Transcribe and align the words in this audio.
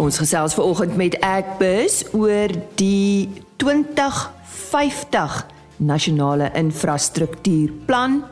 Ons 0.00 0.16
gesels 0.16 0.54
vanoggend 0.56 0.94
met 0.96 1.18
Agbus 1.20 1.98
oor 2.16 2.48
die 2.80 3.28
2050 3.60 5.34
nasionale 5.76 6.48
infrastruktuurplan. 6.56 8.22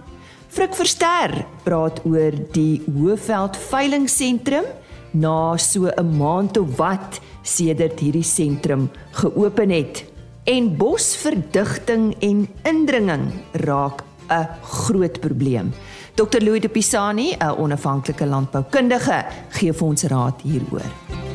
Frik 0.48 0.72
Verster 0.78 1.34
praat 1.66 2.00
oor 2.08 2.32
die 2.56 2.80
Hoëveld 2.86 3.60
veilingsentrum 3.68 4.64
na 5.12 5.58
so 5.60 5.92
'n 5.92 6.16
maand 6.16 6.56
of 6.56 6.76
wat 6.78 7.20
sedert 7.42 8.00
hierdie 8.00 8.24
sentrum 8.24 8.90
geopen 9.12 9.70
het. 9.70 10.04
En 10.44 10.76
bosverdigting 10.76 12.16
en 12.20 12.48
indringing 12.64 13.32
raak 13.52 14.02
'n 14.30 14.48
groot 14.62 15.20
probleem. 15.20 15.72
Dr 16.14 16.40
Louis 16.40 16.60
de 16.60 16.68
Pisani, 16.68 17.36
'n 17.36 17.58
onafhanklike 17.58 18.26
landboukundige, 18.26 19.24
gee 19.48 19.72
vir 19.72 19.86
ons 19.86 20.02
raad 20.02 20.40
hieroor. 20.42 21.27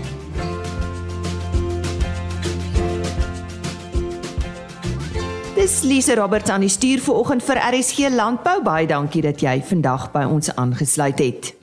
Dis 5.63 5.81
Lise 5.88 6.16
Roberts 6.16 6.49
aan 6.52 6.66
die 6.66 6.70
stuur 6.70 6.99
vanoggend 6.99 7.44
vir 7.48 7.55
RSG 7.55 8.09
Landbou. 8.12 8.58
Baie 8.66 8.84
dankie 8.84 9.22
dat 9.23 9.40
jy 9.40 9.53
vandag 9.63 10.09
by 10.12 10.26
ons 10.27 10.49
aangesluit 10.59 11.22
het. 11.23 11.53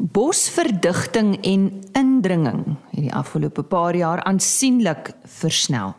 Bosverdigting 0.00 1.34
en 1.44 1.66
indringing 1.92 2.62
het 2.94 3.02
die 3.02 3.12
afgelope 3.12 3.66
paar 3.68 3.92
jaar 3.92 4.24
aansienlik 4.24 5.12
versnel. 5.36 5.92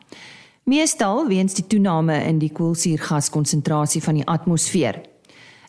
Meestal 0.66 1.28
weens 1.30 1.54
die 1.54 1.68
toename 1.70 2.18
in 2.26 2.42
die 2.42 2.50
koolsuurgaskonsentrasie 2.50 4.02
van 4.02 4.24
die 4.24 4.26
atmosfeer. 4.26 5.04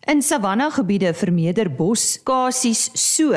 In 0.08 0.24
savanna 0.24 0.72
gebiede 0.72 1.12
vermeerder 1.12 1.68
boskasies 1.68 2.89
so 2.96 3.36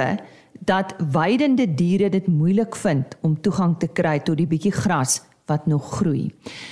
dat 0.64 0.96
weidende 1.12 1.68
diere 1.68 2.08
dit 2.16 2.32
moeilik 2.32 2.80
vind 2.80 3.20
om 3.22 3.36
toegang 3.42 3.76
te 3.76 3.92
kry 3.92 4.22
tot 4.24 4.40
die 4.40 4.48
bietjie 4.48 4.72
gras 4.72 5.20
wat 5.48 5.66
nog 5.66 5.90
groei. 5.98 6.32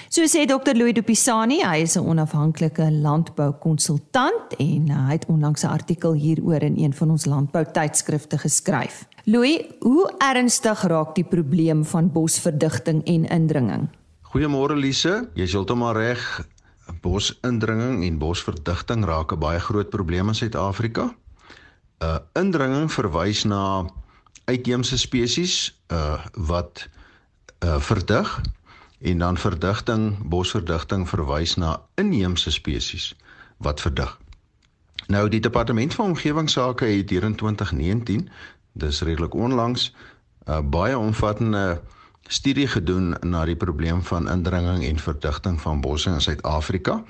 So 0.10 0.28
sê 0.28 0.46
Dr 0.46 0.76
Louis 0.76 0.94
Dupisani, 0.94 1.62
hy 1.64 1.82
is 1.82 1.96
'n 1.96 2.06
onafhanklike 2.06 2.92
landboukonsultant 2.92 4.56
en 4.60 4.90
uh, 4.90 5.08
hy 5.08 5.12
het 5.12 5.26
onlangs 5.26 5.64
'n 5.64 5.68
artikel 5.68 6.14
hieroor 6.14 6.62
in 6.62 6.78
een 6.78 6.94
van 6.94 7.12
ons 7.12 7.26
landboutydskrifte 7.26 8.38
geskryf. 8.38 9.08
Louis, 9.26 9.62
hoe 9.80 10.14
ernstig 10.18 10.82
raak 10.82 11.16
die 11.16 11.24
probleem 11.24 11.86
van 11.86 12.12
bosverdigting 12.12 13.04
en 13.06 13.26
indringing? 13.26 13.90
Goeiemôre 14.22 14.76
Lise, 14.76 15.30
jy's 15.34 15.52
heeltemal 15.52 15.94
reg. 15.94 16.48
Bosindringing 17.02 18.04
en 18.04 18.18
bosverdigting 18.18 19.06
raak 19.06 19.32
'n 19.32 19.40
baie 19.40 19.60
groot 19.60 19.90
probleem 19.90 20.28
in 20.28 20.36
Suid-Afrika. 20.36 21.04
'n 21.04 22.06
uh, 22.06 22.18
Indringing 22.34 22.92
verwys 22.92 23.44
na 23.44 23.86
uitheemse 24.46 24.98
spesies 24.98 25.74
uh 25.92 26.26
wat 26.34 26.88
uh 27.66 27.80
verdig 27.80 28.42
en 29.06 29.18
dan 29.18 29.38
verdigting, 29.38 30.18
bosverdigting 30.30 31.10
verwys 31.10 31.56
na 31.56 31.82
inheemse 31.96 32.52
spesies 32.52 33.12
wat 33.58 33.82
verdig. 33.82 34.18
Nou 35.08 35.30
die 35.30 35.40
departement 35.40 35.94
van 35.94 36.06
omgewingsake 36.06 36.86
het 36.86 37.10
hier 37.10 37.24
in 37.24 37.36
2019, 37.36 38.30
dis 38.74 39.02
redelik 39.02 39.34
onlangs, 39.34 39.94
'n 40.46 40.52
uh, 40.52 40.60
baie 40.62 40.98
omvattende 40.98 41.82
studie 42.22 42.68
gedoen 42.68 43.16
na 43.22 43.46
die 43.46 43.56
probleem 43.56 44.02
van 44.04 44.30
indringing 44.30 44.86
en 44.86 45.00
verdigting 45.00 45.62
van 45.62 45.82
bosse 45.82 46.10
in 46.10 46.22
Suid-Afrika. 46.22 47.04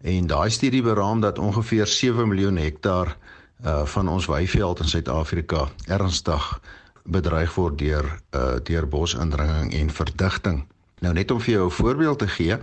En 0.00 0.26
daai 0.26 0.50
studie 0.50 0.82
beraam 0.82 1.20
dat 1.20 1.38
ongeveer 1.38 1.86
7 1.86 2.28
miljoen 2.28 2.56
hektaar 2.56 3.16
uh 3.64 3.84
van 3.84 4.08
ons 4.08 4.26
weiveld 4.26 4.78
in 4.78 4.88
Suid-Afrika 4.88 5.68
ernstig 5.86 6.60
bedreig 7.04 7.54
word 7.54 7.78
deur 7.78 8.20
uh 8.34 8.54
deur 8.62 8.88
bosindringing 8.88 9.74
en 9.74 9.90
verdigting. 9.90 10.66
Nou 11.02 11.14
net 11.14 11.30
om 11.30 11.40
vir 11.40 11.54
jou 11.54 11.66
'n 11.66 11.70
voorbeeld 11.70 12.18
te 12.18 12.28
gee 12.28 12.58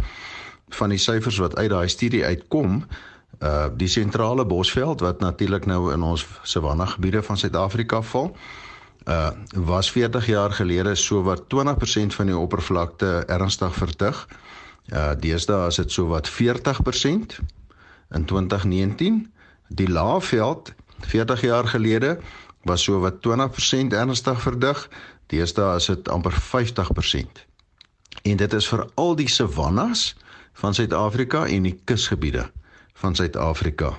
van 0.70 0.90
die 0.90 0.98
syfers 0.98 1.38
wat 1.38 1.56
uit 1.56 1.70
daai 1.70 1.88
studie 1.88 2.26
uitkom, 2.26 2.86
uh 3.40 3.68
die 3.78 3.88
sentrale 3.88 4.46
bosveld 4.46 5.00
wat 5.00 5.20
natuurlik 5.20 5.66
nou 5.66 5.94
in 5.94 6.02
ons 6.04 6.26
savanna 6.44 6.86
gebiede 6.86 7.24
van 7.24 7.38
Suid-Afrika 7.38 8.02
val, 8.02 8.36
uh 9.08 9.30
was 9.54 9.92
40 9.92 10.26
jaar 10.26 10.52
gelede 10.52 10.96
so 10.96 11.24
wat 11.24 11.42
20% 11.48 12.16
van 12.16 12.26
die 12.26 12.38
oppervlakte 12.38 13.24
ernstig 13.28 13.76
verdig. 13.76 14.28
Uh 14.92 15.12
deesdae 15.20 15.68
is 15.68 15.76
dit 15.76 15.92
so 15.92 16.08
wat 16.08 16.30
40% 16.30 17.40
in 18.12 18.26
2019. 18.26 19.32
Die 19.68 19.90
laafveld 19.90 20.74
40 21.00 21.42
jaar 21.42 21.68
gelede 21.68 22.20
was 22.64 22.84
so 22.84 23.00
wat 23.00 23.14
20% 23.28 23.94
ernstig 23.94 24.42
verdig. 24.42 24.90
Deesdae 25.28 25.76
is 25.76 25.86
dit 25.86 26.10
amper 26.10 26.34
50%. 26.34 27.49
En 28.24 28.38
dit 28.38 28.54
is 28.54 28.68
vir 28.68 28.86
al 28.96 29.16
die 29.16 29.30
savannas 29.30 30.16
van 30.54 30.74
Suid-Afrika 30.74 31.46
en 31.48 31.64
die 31.64 31.80
kusgebiede 31.84 32.50
van 32.94 33.16
Suid-Afrika 33.16 33.96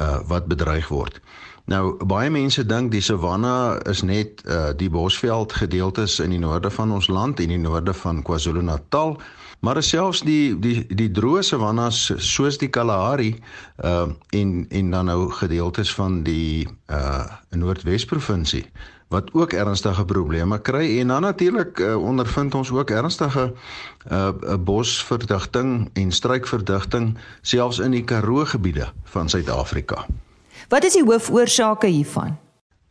uh 0.00 0.20
wat 0.26 0.46
bedreig 0.46 0.88
word. 0.88 1.20
Nou 1.70 2.04
baie 2.06 2.30
mense 2.30 2.62
dink 2.66 2.90
die 2.92 3.02
savanna 3.04 3.78
is 3.90 4.02
net 4.02 4.42
uh 4.46 4.70
die 4.76 4.90
bosveld 4.90 5.52
gedeeltes 5.52 6.18
in 6.24 6.32
die 6.34 6.40
noorde 6.40 6.70
van 6.70 6.92
ons 6.92 7.08
land 7.08 7.40
en 7.40 7.52
die 7.52 7.60
noorde 7.60 7.94
van 7.94 8.22
KwaZulu-Natal, 8.22 9.18
maar 9.60 9.82
selfs 9.82 10.22
die 10.26 10.56
die 10.58 10.86
die 10.88 11.10
droë 11.10 11.42
savannas 11.46 12.00
soos 12.16 12.58
die 12.58 12.70
Kalahari 12.70 13.34
uh 13.84 14.08
en 14.30 14.66
en 14.68 14.90
dan 14.90 15.12
nou 15.12 15.30
gedeeltes 15.42 15.94
van 15.94 16.22
die 16.22 16.68
uh 16.88 17.26
Noordwes 17.50 18.04
provinsie 18.04 18.64
wat 19.10 19.32
ook 19.34 19.52
ernstige 19.52 20.04
probleme 20.04 20.58
kry 20.62 21.00
en 21.00 21.10
dan 21.10 21.22
natuurlik 21.26 21.78
uh, 21.78 21.96
ondervind 21.98 22.54
ons 22.54 22.70
ook 22.70 22.90
ernstige 22.90 23.52
uh, 24.10 24.30
bosverdigting 24.64 25.90
en 25.92 26.12
struikverdigting 26.12 27.16
selfs 27.42 27.78
in 27.82 27.90
die 27.90 28.04
Karoo 28.04 28.44
gebiede 28.44 28.86
van 29.10 29.28
Suid-Afrika. 29.28 30.06
Wat 30.68 30.84
is 30.86 30.94
die 30.94 31.04
hoofoorsake 31.04 31.90
hiervan? 31.90 32.36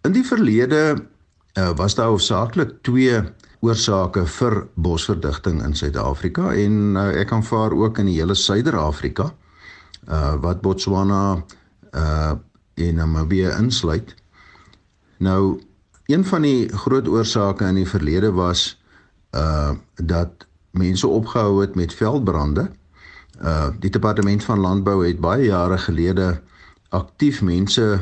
In 0.03 0.11
die 0.11 0.25
verlede 0.27 0.81
uh, 0.99 1.69
was 1.79 1.95
daar 1.95 2.11
hoofsaaklik 2.11 2.81
twee 2.81 3.21
oorsake 3.63 4.25
vir 4.27 4.67
bosverdigting 4.75 5.63
in 5.63 5.75
Suid-Afrika 5.75 6.51
en 6.51 6.99
uh, 6.99 7.07
ek 7.19 7.31
kan 7.31 7.43
vaar 7.43 7.71
ook 7.71 8.03
in 8.03 8.11
die 8.11 8.19
hele 8.19 8.35
Suider-Afrika 8.35 9.31
uh, 9.31 10.35
wat 10.43 10.61
Botswana 10.61 11.39
uh, 11.95 12.35
en 12.75 12.95
Namibië 12.95 13.55
insluit. 13.55 14.15
Nou 15.19 15.59
Een 16.09 16.25
van 16.25 16.41
die 16.41 16.69
groot 16.73 17.07
oorsake 17.07 17.65
in 17.69 17.75
die 17.77 17.87
verlede 17.87 18.31
was 18.33 18.81
uh 19.37 19.71
dat 19.95 20.47
mense 20.71 21.07
opgehou 21.07 21.61
het 21.61 21.75
met 21.75 21.93
veldbrande. 21.93 22.69
Uh 23.41 23.67
die 23.79 23.89
departement 23.93 24.43
van 24.43 24.59
landbou 24.59 25.05
het 25.05 25.19
baie 25.19 25.45
jare 25.45 25.77
gelede 25.77 26.41
aktief 26.89 27.41
mense 27.41 28.01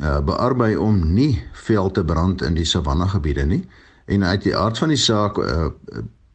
uh 0.00 0.20
bearbei 0.20 0.76
om 0.76 1.12
nie 1.14 1.42
veld 1.52 1.94
te 1.94 2.04
brand 2.04 2.42
in 2.42 2.54
die 2.54 2.64
savanna 2.64 3.06
gebiede 3.06 3.44
nie. 3.44 3.64
En 4.04 4.24
uit 4.24 4.42
die 4.42 4.56
aard 4.56 4.78
van 4.78 4.92
die 4.92 5.00
saak 5.00 5.38
uh 5.38 5.72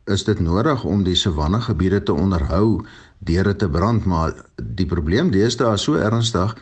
is 0.03 0.23
dit 0.23 0.39
nodig 0.39 0.83
om 0.83 1.03
die 1.03 1.15
savanna 1.15 1.59
gebiede 1.59 2.03
te 2.03 2.13
onderhou 2.13 2.85
deur 3.17 3.43
dit 3.43 3.59
te 3.59 3.69
brand, 3.69 4.05
maar 4.05 4.33
die 4.55 4.85
probleem 4.85 5.29
deesdae 5.31 5.73
is 5.73 5.85
so 5.85 5.93
ernstig 5.93 6.57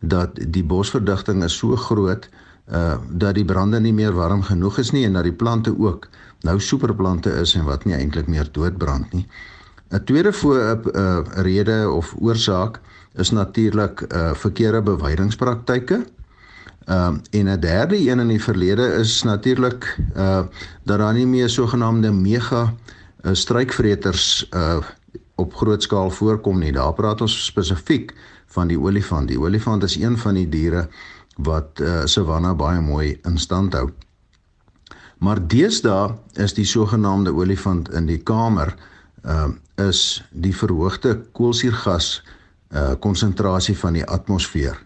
dat 0.00 0.34
die 0.48 0.64
bosverdigting 0.64 1.44
is 1.44 1.56
so 1.58 1.76
groot 1.76 2.26
uh 2.26 2.42
dat 3.10 3.34
die 3.34 3.44
brande 3.44 3.80
nie 3.80 3.92
meer 3.92 4.12
warm 4.12 4.42
genoeg 4.42 4.78
is 4.78 4.90
nie 4.90 5.04
en 5.04 5.12
dat 5.12 5.26
die 5.26 5.36
plante 5.36 5.74
ook 5.78 6.08
nou 6.44 6.60
superplante 6.60 7.30
is 7.40 7.54
en 7.54 7.64
wat 7.64 7.84
nie 7.84 7.94
eintlik 7.94 8.26
meer 8.26 8.48
doodbrand 8.52 9.12
nie. 9.12 9.26
'n 9.94 10.04
Tweede 10.04 10.32
voor 10.32 10.58
'n 10.58 10.80
uh, 10.96 11.18
rede 11.44 11.90
of 11.90 12.14
oorsaak 12.18 12.80
is 13.14 13.30
natuurlik 13.30 14.00
uh 14.00 14.34
verkeerde 14.34 14.82
bewydingspraktyke. 14.82 16.04
Ehm 16.84 17.14
uh, 17.32 17.40
en 17.40 17.46
'n 17.48 17.60
derde 17.60 18.10
een 18.10 18.20
in 18.20 18.28
die 18.28 18.42
verlede 18.42 18.86
is 18.86 19.22
natuurlik 19.22 19.98
uh 20.16 20.42
dat 20.82 20.98
daar 20.98 21.14
nie 21.14 21.26
meer 21.26 21.48
sogenaamde 21.48 22.12
mega 22.12 22.74
uh, 23.22 23.32
struikvreters 23.32 24.48
uh 24.50 24.76
op 25.34 25.54
groot 25.54 25.82
skaal 25.82 26.10
voorkom 26.10 26.58
nie. 26.58 26.72
Daar 26.72 26.92
praat 26.92 27.20
ons 27.20 27.44
spesifiek 27.44 28.14
van 28.46 28.66
die 28.66 28.80
olifant. 28.80 29.28
Die 29.28 29.40
olifant 29.40 29.82
is 29.82 29.96
een 29.96 30.18
van 30.18 30.34
die 30.34 30.48
diere 30.48 30.88
wat 31.36 31.80
uh, 31.80 32.04
savanna 32.04 32.54
baie 32.54 32.80
mooi 32.80 33.18
in 33.24 33.38
stand 33.38 33.74
hou. 33.74 33.88
Maar 35.18 35.40
deesdae 35.48 36.14
is 36.32 36.54
die 36.54 36.66
sogenaamde 36.66 37.32
olifant 37.34 37.90
in 37.92 38.06
die 38.06 38.22
kamer 38.22 38.74
uh 39.24 39.52
is 39.80 40.22
die 40.30 40.52
verhoogde 40.54 41.16
koolsuurgas 41.34 42.22
uh 42.70 42.92
konsentrasie 43.00 43.74
van 43.78 43.96
die 43.98 44.04
atmosfeer. 44.04 44.76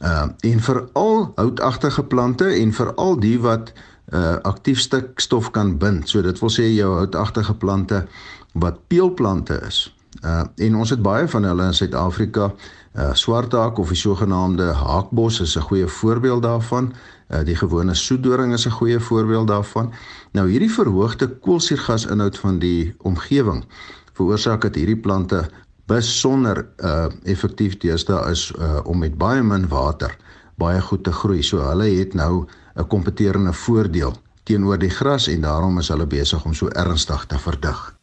Uh 0.00 0.26
en 0.40 0.60
veral 0.60 1.32
houtagtige 1.36 2.02
plante 2.02 2.48
en 2.48 2.72
veral 2.72 3.20
die 3.20 3.36
wat 3.40 3.72
uh 4.12 4.36
aktief 4.42 4.80
stikstof 4.80 5.50
kan 5.50 5.76
bind. 5.78 6.08
So 6.08 6.22
dit 6.22 6.40
wil 6.40 6.50
sê 6.50 6.66
jou 6.72 6.94
houtagtige 6.96 7.54
plante 7.54 8.06
wat 8.52 8.80
peelplante 8.88 9.60
is. 9.68 9.84
Uh 10.24 10.42
en 10.56 10.76
ons 10.76 10.90
het 10.90 11.02
baie 11.02 11.28
van 11.28 11.42
hulle 11.42 11.64
in 11.64 11.74
Suid-Afrika. 11.74 12.52
Uh 12.94 13.14
swarthaak 13.14 13.78
of 13.78 13.88
die 13.88 13.96
sogenaamde 13.96 14.72
haakbos 14.72 15.40
is 15.40 15.56
'n 15.56 15.60
goeie 15.60 15.86
voorbeeld 15.86 16.42
daarvan. 16.42 16.92
Uh 17.30 17.44
die 17.44 17.56
gewone 17.56 17.94
soedoring 17.94 18.52
is 18.52 18.66
'n 18.66 18.70
goeie 18.70 19.00
voorbeeld 19.00 19.48
daarvan. 19.48 19.92
Nou 20.32 20.50
hierdie 20.50 20.72
verhoogde 20.72 21.28
koolsuurgasinhoud 21.28 22.38
van 22.38 22.58
die 22.58 22.94
omgewing 22.98 23.64
veroorsaak 24.12 24.60
dat 24.60 24.74
hierdie 24.74 25.00
plante 25.00 25.50
besonder 25.86 26.66
uh 26.76 27.06
effektief 27.22 27.76
deesdae 27.76 28.30
is 28.30 28.52
uh 28.58 28.80
om 28.84 28.98
met 28.98 29.18
baie 29.18 29.42
min 29.42 29.68
water 29.68 30.16
baie 30.58 30.80
goed 30.80 31.04
te 31.04 31.12
groei. 31.12 31.42
So 31.42 31.62
hulle 31.62 31.88
het 31.98 32.14
nou 32.14 32.46
'n 32.76 32.86
kompeterende 32.86 33.52
voordeel 33.52 34.16
teenoor 34.42 34.78
die 34.78 34.90
gras 34.90 35.28
en 35.28 35.40
daarom 35.40 35.78
is 35.78 35.88
hulle 35.88 36.06
besig 36.06 36.44
om 36.44 36.54
so 36.54 36.68
ernstig 36.68 37.26
te 37.26 37.38
verdig. 37.38 37.97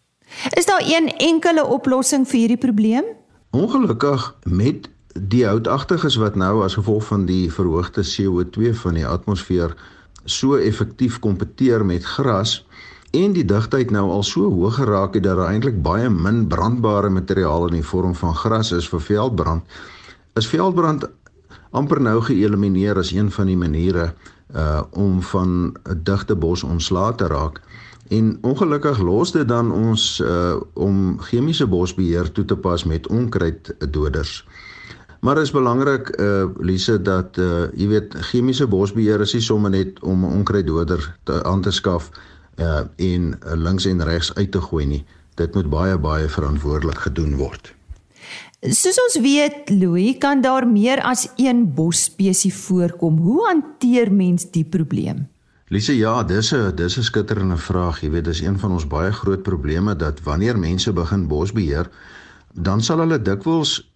Is 0.50 0.66
daar 0.66 0.84
een 0.86 1.12
enkele 1.18 1.66
oplossing 1.66 2.28
vir 2.28 2.40
hierdie 2.40 2.58
probleem? 2.58 3.04
Ongelukkig 3.52 4.36
met 4.44 4.90
die 5.14 5.46
houtagtiges 5.46 6.16
wat 6.16 6.36
nou 6.36 6.64
as 6.64 6.76
gevolg 6.76 7.06
van 7.08 7.26
die 7.26 7.52
verhoogde 7.52 8.04
CO2 8.04 8.74
van 8.76 8.94
die 9.00 9.08
atmosfeer 9.08 9.76
so 10.26 10.56
effektief 10.56 11.20
kompeteer 11.20 11.86
met 11.86 12.04
gras 12.04 12.66
en 13.16 13.34
die 13.34 13.46
digtheid 13.48 13.92
nou 13.96 14.10
al 14.12 14.24
so 14.24 14.50
hoog 14.52 14.76
geraak 14.76 15.14
het 15.16 15.24
dat 15.24 15.38
daar 15.40 15.54
eintlik 15.54 15.82
baie 15.82 16.10
min 16.10 16.48
brandbare 16.48 17.10
materiaal 17.10 17.70
in 17.70 17.80
die 17.80 17.88
vorm 17.88 18.16
van 18.16 18.36
gras 18.36 18.72
is 18.76 18.90
vir 18.92 19.02
veldbrand. 19.02 19.64
Is 20.36 20.48
veldbrand 20.52 21.08
amper 21.72 22.02
nou 22.02 22.20
geëlimineer 22.22 23.00
as 23.00 23.14
een 23.16 23.32
van 23.32 23.48
die 23.52 23.58
maniere 23.58 24.12
uh 24.56 24.82
om 24.92 25.22
van 25.22 25.74
'n 25.84 26.00
digte 26.04 26.36
bos 26.36 26.64
ontslae 26.64 27.16
te 27.16 27.28
raak. 27.28 27.62
En 28.08 28.38
ongelukkig 28.42 29.00
los 29.00 29.32
dit 29.32 29.48
dan 29.48 29.72
ons 29.72 30.20
uh 30.20 30.62
om 30.74 31.20
chemiese 31.20 31.68
bosbeheer 31.68 32.32
toe 32.32 32.46
te 32.46 32.58
pas 32.58 32.84
met 32.84 33.08
onkruiddoders. 33.08 34.46
Maar 35.20 35.42
is 35.42 35.52
belangrik 35.52 36.12
uh 36.20 36.46
Lise 36.60 37.02
dat 37.02 37.38
uh 37.38 37.66
jy 37.74 37.88
weet 37.88 38.16
chemiese 38.30 38.68
bosbeheer 38.68 39.22
is 39.22 39.34
nie 39.34 39.42
sommer 39.42 39.72
net 39.72 40.00
om 40.00 40.26
'n 40.26 40.38
onkruiddoder 40.38 41.16
te 41.24 41.44
aan 41.44 41.62
te 41.62 41.72
skaf 41.72 42.12
uh 42.60 42.86
en 42.96 43.40
links 43.56 43.86
en 43.86 44.04
regs 44.04 44.36
uit 44.36 44.52
te 44.52 44.62
gooi 44.62 44.86
nie. 44.86 45.06
Dit 45.36 45.56
moet 45.56 45.70
baie 45.70 45.98
baie 45.98 46.30
verantwoordelik 46.30 46.98
gedoen 46.98 47.36
word. 47.36 47.74
Soos 48.62 48.98
ons 48.98 49.20
weet, 49.22 49.70
Louis, 49.70 50.18
kan 50.18 50.42
daar 50.42 50.68
meer 50.68 51.02
as 51.02 51.28
een 51.36 51.74
bosspesie 51.74 52.54
voorkom. 52.54 53.18
Hoe 53.18 53.46
hanteer 53.46 54.12
mens 54.12 54.52
die 54.52 54.66
probleem? 54.66 55.28
Lise, 55.68 55.96
ja, 55.98 56.24
dis 56.24 56.54
'n 56.54 56.76
dis 56.76 56.98
'n 56.98 57.04
skitterende 57.04 57.58
vraag. 57.58 58.02
Jy 58.02 58.10
weet, 58.10 58.24
dis 58.26 58.42
een 58.42 58.60
van 58.60 58.72
ons 58.72 58.88
baie 58.88 59.12
groot 59.12 59.42
probleme 59.42 59.96
dat 59.96 60.22
wanneer 60.22 60.60
mense 60.60 60.94
begin 60.94 61.28
bosbeheer, 61.28 61.90
dan 62.54 62.82
sal 62.82 63.00
hulle 63.00 63.22
dikwels 63.22 63.92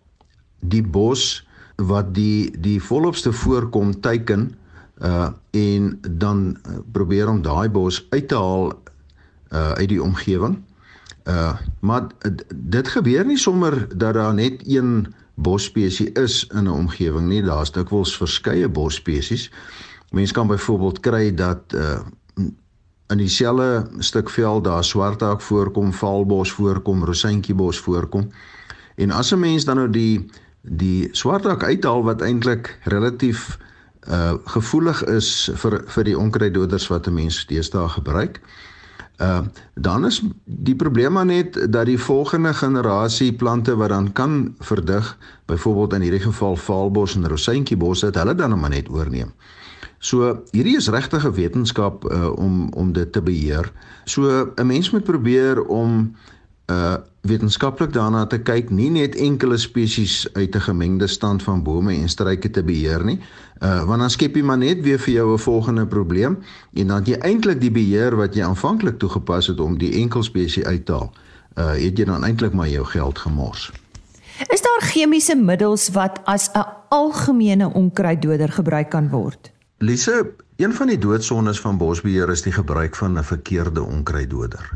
die 0.60 0.84
bos 0.84 1.46
wat 1.76 2.14
die 2.14 2.60
die 2.60 2.82
volopste 2.82 3.32
voorkom 3.32 4.00
teiken 4.00 4.56
uh 5.02 5.30
en 5.52 6.00
dan 6.10 6.58
uh, 6.70 6.78
probeer 6.92 7.30
om 7.30 7.42
daai 7.42 7.70
bos 7.70 8.08
uit 8.10 8.28
te 8.28 8.36
haal 8.36 8.74
uh 9.54 9.72
uit 9.72 9.90
die 9.90 10.04
omgewing. 10.04 10.58
Uh 11.24 11.54
maar 11.80 12.08
dit 12.56 12.88
gebeur 12.88 13.26
nie 13.26 13.38
sommer 13.38 13.88
dat 13.98 14.14
daar 14.14 14.34
net 14.34 14.62
een 14.66 15.14
bosspesie 15.36 16.12
is 16.12 16.48
in 16.48 16.64
'n 16.64 16.68
omgewing 16.68 17.28
nie. 17.28 17.44
Daar's 17.44 17.72
dikwels 17.72 18.18
verskeie 18.18 18.70
bosspesies. 18.70 19.52
Mens 20.12 20.32
kan 20.32 20.48
byvoorbeeld 20.48 21.00
kry 21.00 21.34
dat 21.34 21.74
uh 21.74 22.00
in 23.10 23.18
dieselfde 23.18 23.88
stuk 23.98 24.30
veld 24.30 24.64
daar 24.64 24.84
swarthaak 24.84 25.42
voorkom, 25.42 25.94
valbos 25.94 26.52
voorkom, 26.52 27.04
rosientjiebos 27.04 27.80
voorkom. 27.80 28.30
En 28.96 29.12
as 29.12 29.32
'n 29.32 29.40
mens 29.40 29.66
dan 29.66 29.76
nou 29.76 29.90
die 29.90 30.30
die 30.62 31.08
swarthaak 31.12 31.64
uithaal 31.64 32.04
wat 32.04 32.22
eintlik 32.22 32.80
relatief 32.84 33.58
uh 34.08 34.34
gevoelig 34.46 35.04
is 35.04 35.50
vir 35.54 35.84
vir 35.86 36.04
die 36.04 36.18
onkruiddoders 36.18 36.88
wat 36.88 37.08
'n 37.08 37.14
mens 37.14 37.46
deesdae 37.46 37.90
gebruik. 37.90 38.42
Uh 39.18 39.40
dan 39.74 40.06
is 40.06 40.22
die 40.44 40.76
probleem 40.76 41.12
maar 41.12 41.26
net 41.26 41.72
dat 41.72 41.86
die 41.86 42.00
volgende 42.00 42.54
generasie 42.54 43.34
plante 43.34 43.76
wat 43.76 43.90
dan 43.90 44.12
kan 44.12 44.56
verdig, 44.60 45.18
byvoorbeeld 45.46 45.94
in 45.94 46.02
hierdie 46.02 46.26
geval 46.28 46.56
valbos 46.56 47.16
en 47.16 47.28
rosientjiebos, 47.28 48.00
dit 48.00 48.16
hulle 48.16 48.36
dan 48.36 48.60
maar 48.60 48.70
net 48.70 48.90
oorneem. 48.90 49.34
So 50.00 50.44
hierdie 50.52 50.78
is 50.80 50.88
regtig 50.88 51.26
'n 51.26 51.36
wetenskap 51.36 52.12
uh, 52.12 52.32
om 52.32 52.72
om 52.74 52.92
dit 52.94 53.12
te 53.12 53.22
beheer. 53.22 53.72
So 54.06 54.52
'n 54.56 54.68
mens 54.68 54.92
moet 54.92 55.04
probeer 55.04 55.64
om 55.64 56.16
uh 56.72 56.96
wetenskaplik 57.22 57.94
daarna 57.94 58.26
te 58.26 58.40
kyk, 58.40 58.70
nie 58.70 58.90
net 58.90 59.16
enkele 59.16 59.58
spesies 59.58 60.28
uit 60.34 60.56
'n 60.56 60.62
gemengde 60.62 61.08
stand 61.08 61.44
van 61.44 61.64
bome 61.64 61.94
en 61.94 62.10
struike 62.10 62.50
te 62.50 62.64
beheer 62.64 63.04
nie. 63.04 63.20
Uh 63.62 63.84
want 63.84 64.00
dan 64.00 64.10
skep 64.10 64.36
jy 64.36 64.42
maar 64.44 64.58
net 64.58 64.82
weer 64.82 65.00
vir 65.00 65.14
jou 65.14 65.34
'n 65.34 65.38
volgende 65.40 65.86
probleem 65.86 66.38
en 66.74 66.88
dan 66.88 67.04
jy 67.04 67.18
eintlik 67.18 67.60
die 67.62 67.72
beheer 67.72 68.16
wat 68.16 68.36
jy 68.36 68.44
aanvanklik 68.44 69.00
toegepas 69.00 69.48
het 69.48 69.60
om 69.60 69.78
die 69.78 69.94
enkel 69.94 70.24
spesies 70.24 70.64
uit 70.64 70.86
te 70.86 70.92
haal, 70.92 71.14
uh 71.58 71.76
het 71.76 71.98
jy 71.98 72.06
dan 72.06 72.24
eintlik 72.24 72.54
maar 72.54 72.70
jou 72.70 72.86
geld 72.86 73.20
gemors. 73.20 73.72
Is 74.48 74.62
daar 74.62 74.82
chemiese 74.82 75.36
middels 75.36 75.90
wat 75.90 76.20
as 76.24 76.50
'n 76.54 76.66
algemene 76.90 77.74
onkruiddoder 77.74 78.50
gebruik 78.50 78.90
kan 78.90 79.10
word? 79.10 79.52
Lise, 79.82 80.32
een 80.56 80.74
van 80.74 80.88
die 80.88 80.98
doodsondes 80.98 81.60
van 81.60 81.78
bosbeheer 81.78 82.30
is 82.30 82.42
die 82.44 82.52
gebruik 82.52 82.96
van 82.96 83.18
'n 83.18 83.24
verkeerde 83.24 83.82
onkruiddoder. 83.82 84.72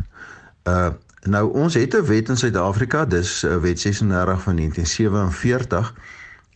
Uh 0.64 0.90
nou 1.24 1.52
ons 1.54 1.74
het 1.74 1.96
'n 1.96 2.06
wet 2.06 2.30
in 2.30 2.38
Suid-Afrika, 2.38 3.06
dis 3.06 3.44
uh, 3.44 3.58
wet 3.58 3.80
36 3.80 4.42
van 4.42 4.56
1947 4.56 5.94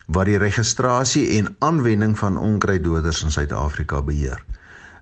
wat 0.06 0.24
die 0.24 0.36
registrasie 0.36 1.38
en 1.38 1.56
aanwending 1.58 2.18
van 2.18 2.38
onkruiddoders 2.38 3.22
in 3.22 3.30
Suid-Afrika 3.30 4.02
beheer. 4.02 4.44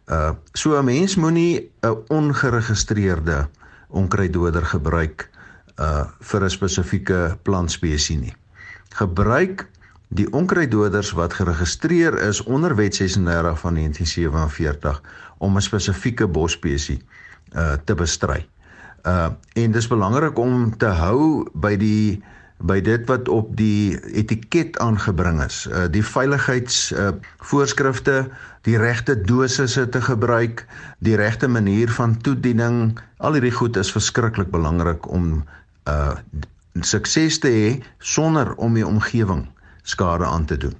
Uh 0.09 0.31
so 0.53 0.79
'n 0.79 0.85
mens 0.85 1.15
moenie 1.15 1.71
'n 1.81 1.97
ongeregistreerde 2.07 3.49
onkruiddoder 3.89 4.67
gebruik 4.67 5.31
uh 5.79 6.05
vir 6.21 6.45
'n 6.45 6.51
spesifieke 6.51 7.39
plantspesies 7.43 8.19
nie. 8.19 8.37
Gebruik 8.89 9.69
die 10.09 10.27
onkruiddoders 10.33 11.11
wat 11.19 11.35
geregistreer 11.35 12.19
is 12.29 12.43
onder 12.43 12.75
Wet 12.77 12.95
36 12.95 13.59
van 13.61 13.75
1947 13.75 15.03
om 15.39 15.57
'n 15.57 15.61
spesifieke 15.61 16.27
bosspesies 16.27 17.01
uh 17.55 17.73
te 17.85 17.95
bestry. 17.95 18.47
Uh 19.05 19.29
en 19.53 19.71
dis 19.71 19.87
belangrik 19.87 20.39
om 20.39 20.77
te 20.77 20.87
hou 20.87 21.49
by 21.55 21.77
die 21.77 22.23
by 22.59 22.81
dit 22.81 23.07
wat 23.07 23.29
op 23.29 23.57
die 23.57 24.01
etiket 24.13 24.79
aangebring 24.79 25.43
is. 25.43 25.67
Uh 25.67 25.87
die 25.91 26.05
veiligheids 26.05 26.93
uh 26.93 27.11
voorskrifte, 27.39 28.31
die 28.63 28.79
regte 28.79 29.21
dosisse 29.21 29.89
te 29.89 30.01
gebruik, 30.01 30.67
die 30.99 31.17
regte 31.17 31.49
manier 31.49 31.91
van 31.91 32.17
toediening, 32.17 32.99
al 33.17 33.33
hierdie 33.33 33.55
goed 33.55 33.77
is 33.77 33.93
verskriklik 33.93 34.51
belangrik 34.51 35.11
om 35.11 35.45
uh 35.89 36.15
sukses 36.81 37.39
te 37.39 37.49
hê 37.49 37.83
sonder 37.99 38.55
om 38.55 38.75
die 38.75 38.87
omgewing 38.87 39.47
skade 39.87 40.27
aan 40.27 40.45
te 40.45 40.57
doen. 40.57 40.75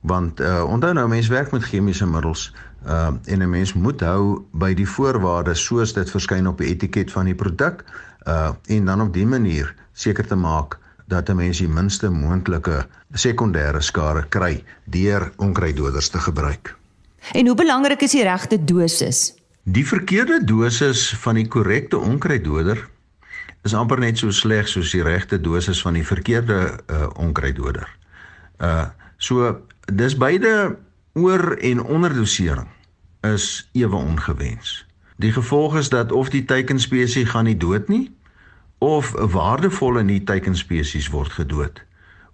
Want 0.00 0.40
uh 0.40 0.64
onthou 0.64 0.92
nou 0.96 1.08
mense 1.08 1.32
werk 1.32 1.52
met 1.52 1.64
chemiese 1.64 2.06
middels 2.06 2.48
uh 2.86 3.12
en 3.24 3.42
'n 3.42 3.50
mens 3.50 3.72
moet 3.72 4.00
hou 4.00 4.44
by 4.52 4.74
die 4.74 4.88
voorwaardes 4.88 5.64
soos 5.64 5.92
dit 5.92 6.10
verskyn 6.10 6.46
op 6.46 6.58
die 6.58 6.68
etiket 6.72 7.12
van 7.12 7.24
die 7.24 7.34
produk 7.34 7.84
uh 8.26 8.50
en 8.66 8.84
dan 8.84 9.00
op 9.00 9.12
die 9.12 9.26
manier 9.26 9.74
seker 9.92 10.26
te 10.26 10.36
maak 10.36 10.78
dat 11.06 11.28
'n 11.28 11.36
mens 11.36 11.58
die 11.58 11.68
minste 11.68 12.10
moontlike 12.10 12.86
sekondêre 13.12 13.80
skade 13.80 14.26
kry 14.28 14.64
deur 14.84 15.32
onkruiddoders 15.36 16.08
te 16.08 16.18
gebruik. 16.18 16.76
En 17.32 17.46
hoe 17.46 17.56
belangrik 17.56 18.00
is 18.02 18.10
die 18.10 18.22
regte 18.22 18.64
dosis? 18.64 19.34
Die 19.62 19.86
verkeerde 19.86 20.44
dosis 20.44 21.16
van 21.18 21.34
die 21.34 21.48
korrekte 21.48 21.98
onkruiddoder 21.98 22.88
is 23.62 23.74
amper 23.74 23.98
net 23.98 24.18
so 24.18 24.30
sleg 24.30 24.68
soos 24.68 24.92
die 24.94 25.02
regte 25.02 25.40
dosis 25.40 25.80
van 25.82 25.98
die 25.98 26.06
verkeerde 26.06 26.58
uh, 26.86 27.06
onkruiddoder. 27.18 27.88
Uh 28.58 28.88
so 29.16 29.60
dis 29.92 30.16
beide 30.16 30.76
oor 31.12 31.56
en 31.56 31.80
onderdosering 31.82 32.68
is 33.20 33.68
ewe 33.72 33.96
ongewens. 33.96 34.86
Die 35.16 35.32
gevolg 35.32 35.76
is 35.76 35.88
dat 35.88 36.12
of 36.12 36.28
die 36.28 36.44
teikenspesies 36.44 37.30
gaan 37.30 37.48
nie 37.48 37.56
dood 37.56 37.88
nie 37.88 38.12
of 38.78 39.14
'n 39.14 39.30
waardevolle 39.30 40.02
nie 40.02 40.22
teikenspesies 40.24 41.08
word 41.08 41.32
gedood 41.32 41.82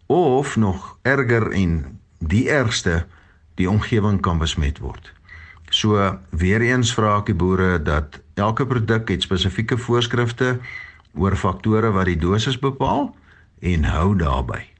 of 0.06 0.56
nog 0.56 0.98
erger 1.02 1.50
en 1.50 2.00
die 2.18 2.50
ergste 2.50 3.06
die 3.54 3.70
omgewing 3.70 4.20
kan 4.20 4.38
besmet 4.38 4.78
word. 4.78 5.12
So 5.70 6.18
weer 6.30 6.60
eens 6.60 6.94
vra 6.94 7.16
ek 7.18 7.26
die 7.26 7.34
boere 7.34 7.82
dat 7.82 8.20
elke 8.34 8.66
produk 8.66 9.08
het 9.08 9.22
spesifieke 9.22 9.78
voorskrifte 9.78 10.58
oor 11.14 11.36
faktore 11.36 11.90
wat 11.90 12.04
die 12.04 12.18
dosis 12.18 12.58
bepaal 12.58 13.16
en 13.60 13.84
hou 13.84 14.16
daarby 14.16 14.71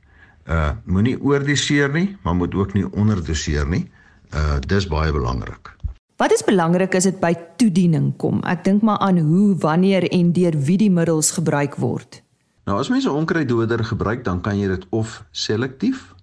uh 0.49 0.71
moenie 0.85 1.19
oordoseer 1.23 1.93
nie, 1.93 2.17
maar 2.23 2.35
moet 2.35 2.55
ook 2.55 2.73
nie 2.75 2.87
onderdoseer 2.93 3.67
nie. 3.67 3.91
Uh 4.35 4.59
dis 4.67 4.87
baie 4.87 5.13
belangrik. 5.13 5.73
Wat 6.17 6.33
is 6.33 6.45
belangrik 6.45 6.95
is 6.95 7.05
dit 7.09 7.21
by 7.21 7.33
toediening 7.57 8.13
kom. 8.17 8.43
Ek 8.47 8.65
dink 8.65 8.83
maar 8.83 8.99
aan 8.99 9.19
hoe, 9.19 9.57
wanneer 9.59 10.07
en 10.11 10.33
deur 10.33 10.55
wie 10.55 10.79
die 10.79 10.91
middels 10.91 11.33
gebruik 11.35 11.75
word. 11.77 12.23
Nou 12.65 12.79
as 12.79 12.89
mens 12.89 13.05
'n 13.05 13.11
onkruiddoder 13.11 13.85
gebruik, 13.85 14.25
dan 14.25 14.41
kan 14.41 14.59
jy 14.59 14.69
dit 14.69 14.87
of 14.91 15.25
selektief 15.31 16.15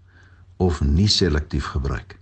of 0.58 0.82
nie 0.82 1.08
selektief 1.08 1.66
gebruik. 1.66 2.18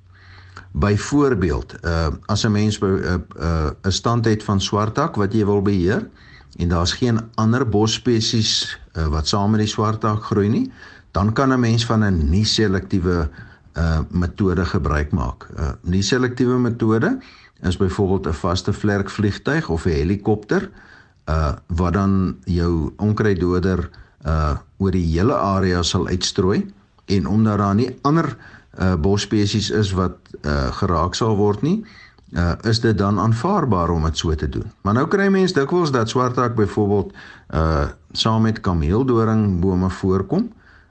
Byvoorbeeld, 0.72 1.76
uh 1.86 2.10
as 2.26 2.46
'n 2.46 2.52
mens 2.52 2.80
'n 2.80 2.86
uh, 2.86 3.18
uh, 3.40 3.70
'n 3.84 3.92
stand 3.92 4.26
het 4.26 4.44
van 4.44 4.62
swartak 4.62 5.16
wat 5.16 5.34
jy 5.34 5.46
wil 5.46 5.62
beheer 5.62 6.10
en 6.58 6.68
daar's 6.68 6.94
geen 6.94 7.20
ander 7.36 7.70
bosspesies 7.70 8.80
uh, 8.94 9.08
wat 9.08 9.28
saam 9.28 9.52
met 9.52 9.60
die 9.60 9.70
swartak 9.70 10.24
groei 10.24 10.50
nie, 10.50 10.72
dan 11.18 11.34
kan 11.34 11.50
'n 11.54 11.60
mens 11.60 11.86
van 11.86 12.04
'n 12.06 12.30
nie 12.30 12.46
selektiewe 12.46 13.30
uh 13.74 14.00
metode 14.10 14.66
gebruik 14.66 15.12
maak. 15.12 15.50
'n 15.50 15.62
uh, 15.62 15.72
Nie 15.82 16.02
selektiewe 16.02 16.58
metode 16.58 17.18
is 17.62 17.78
byvoorbeeld 17.78 18.28
'n 18.28 18.34
vaste 18.34 18.74
vlerkvliegtuig 18.74 19.70
of 19.70 19.86
'n 19.86 19.90
helikopter 19.90 20.70
uh 21.30 21.54
wat 21.68 21.94
dan 21.94 22.38
jou 22.46 22.94
onkruiddoder 22.98 23.90
uh 24.26 24.58
oor 24.78 24.92
die 24.92 25.06
hele 25.18 25.34
area 25.34 25.84
sal 25.84 26.08
uitstrooi 26.08 26.74
en 27.06 27.28
omdat 27.28 27.58
daar 27.58 27.76
nie 27.76 27.98
ander 28.02 28.38
uh 28.80 28.96
bosspesies 28.96 29.70
is 29.70 29.92
wat 29.92 30.18
uh 30.42 30.72
geraak 30.72 31.16
sal 31.16 31.36
word 31.36 31.62
nie, 31.62 31.86
uh 32.34 32.54
is 32.62 32.80
dit 32.80 32.98
dan 32.98 33.20
aanvaarbaar 33.20 33.90
om 33.90 34.04
dit 34.04 34.18
so 34.18 34.36
te 34.36 34.50
doen. 34.50 34.72
Maar 34.82 34.94
nou 34.94 35.08
kry 35.08 35.28
mense 35.28 35.54
dikwels 35.54 35.92
dat 35.92 36.10
swartak 36.10 36.56
byvoorbeeld 36.56 37.14
uh 37.54 37.88
saam 38.12 38.42
met 38.42 38.62
kameeldoringbome 38.62 39.90
voorkom 39.90 40.50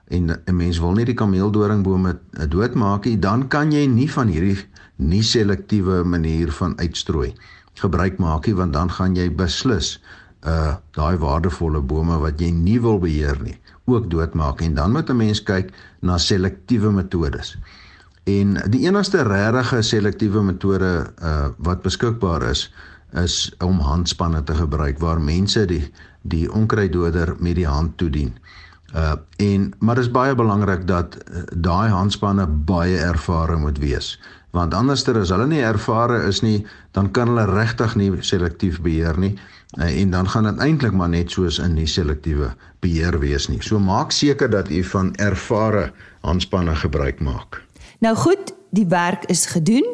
en 0.09 0.31
'n 0.31 0.57
mens 0.57 0.79
wil 0.79 0.93
nie 0.93 1.05
die 1.05 1.15
kameeldoringbome 1.15 2.19
doodmaak 2.49 3.05
nie, 3.05 3.19
dan 3.19 3.49
kan 3.49 3.73
jy 3.73 3.87
nie 3.87 4.11
van 4.11 4.29
hierdie 4.29 4.59
nie 4.97 5.23
selektiewe 5.23 6.05
manier 6.05 6.53
van 6.53 6.79
uitstrooi 6.79 7.35
gebruik 7.75 8.19
maak 8.19 8.47
nie 8.47 8.55
want 8.55 8.73
dan 8.73 8.91
gaan 8.91 9.17
jy 9.17 9.31
beslis 9.31 10.01
uh 10.47 10.77
daai 10.97 11.17
waardevolle 11.19 11.81
bome 11.81 12.19
wat 12.23 12.41
jy 12.41 12.51
nie 12.51 12.81
wil 12.81 12.99
beheer 12.99 13.39
nie 13.43 13.59
ook 13.87 14.11
doodmaak 14.11 14.61
en 14.61 14.75
dan 14.75 14.93
moet 14.93 15.11
'n 15.11 15.17
mens 15.17 15.43
kyk 15.43 15.73
na 16.01 16.19
selektiewe 16.19 16.91
metodes. 16.93 17.57
En 18.25 18.55
die 18.71 18.87
enigste 18.87 19.23
regte 19.23 19.83
selektiewe 19.83 20.43
metode 20.43 21.13
uh 21.23 21.49
wat 21.59 21.83
beskikbaar 21.83 22.43
is 22.51 22.73
is 23.13 23.55
om 23.59 23.79
handspanne 23.79 24.43
te 24.45 24.55
gebruik 24.55 24.99
waar 24.99 25.21
mense 25.21 25.65
die 25.67 25.93
die 26.23 26.53
onkruiddoder 26.53 27.37
met 27.39 27.55
die 27.55 27.67
hand 27.67 27.97
toedien. 27.97 28.35
Uh 28.95 29.15
en 29.37 29.73
maar 29.79 29.95
dit 29.95 30.05
is 30.05 30.11
baie 30.11 30.35
belangrik 30.35 30.87
dat 30.87 31.17
uh, 31.17 31.43
daai 31.53 31.91
handspanne 31.91 32.47
baie 32.47 32.99
ervare 32.99 33.57
moet 33.57 33.79
wees 33.79 34.21
want 34.51 34.75
anderster 34.75 35.19
as 35.21 35.29
hulle 35.35 35.47
nie 35.47 35.61
ervare 35.61 36.23
is 36.29 36.41
nie 36.41 36.67
dan 36.93 37.11
kan 37.11 37.29
hulle 37.29 37.45
regtig 37.51 37.97
nie 37.97 38.13
selektief 38.21 38.81
beheer 38.81 39.19
nie 39.19 39.35
uh, 39.79 40.01
en 40.01 40.11
dan 40.11 40.29
gaan 40.29 40.43
dit 40.43 40.59
eintlik 40.59 40.93
maar 40.93 41.09
net 41.09 41.31
soos 41.31 41.59
in 41.59 41.75
nie 41.75 41.87
selektiewe 41.87 42.53
beheer 42.81 43.19
wees 43.19 43.49
nie. 43.49 43.63
So 43.63 43.79
maak 43.79 44.15
seker 44.15 44.51
dat 44.51 44.71
u 44.71 44.83
van 44.85 45.15
ervare 45.15 45.93
handspanne 46.21 46.77
gebruik 46.77 47.21
maak. 47.21 47.63
Nou 47.99 48.15
goed, 48.17 48.55
die 48.71 48.87
werk 48.87 49.25
is 49.33 49.47
gedoen. 49.47 49.87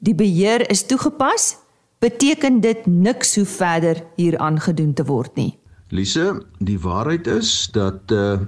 Die 0.00 0.14
beheer 0.14 0.70
is 0.70 0.86
toegepas. 0.86 1.56
Beteken 1.98 2.60
dit 2.60 2.86
niks 2.86 3.34
hoe 3.34 3.46
verder 3.46 4.02
hier 4.16 4.38
aangedoen 4.38 4.92
te 4.94 5.04
word 5.04 5.34
nie. 5.34 5.54
Lise, 5.94 6.42
die 6.58 6.80
waarheid 6.80 7.26
is 7.30 7.68
dat 7.70 8.10
uh 8.10 8.42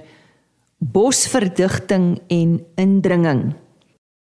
bosverdigting 0.81 2.21
en 2.27 2.65
indringing. 2.75 3.53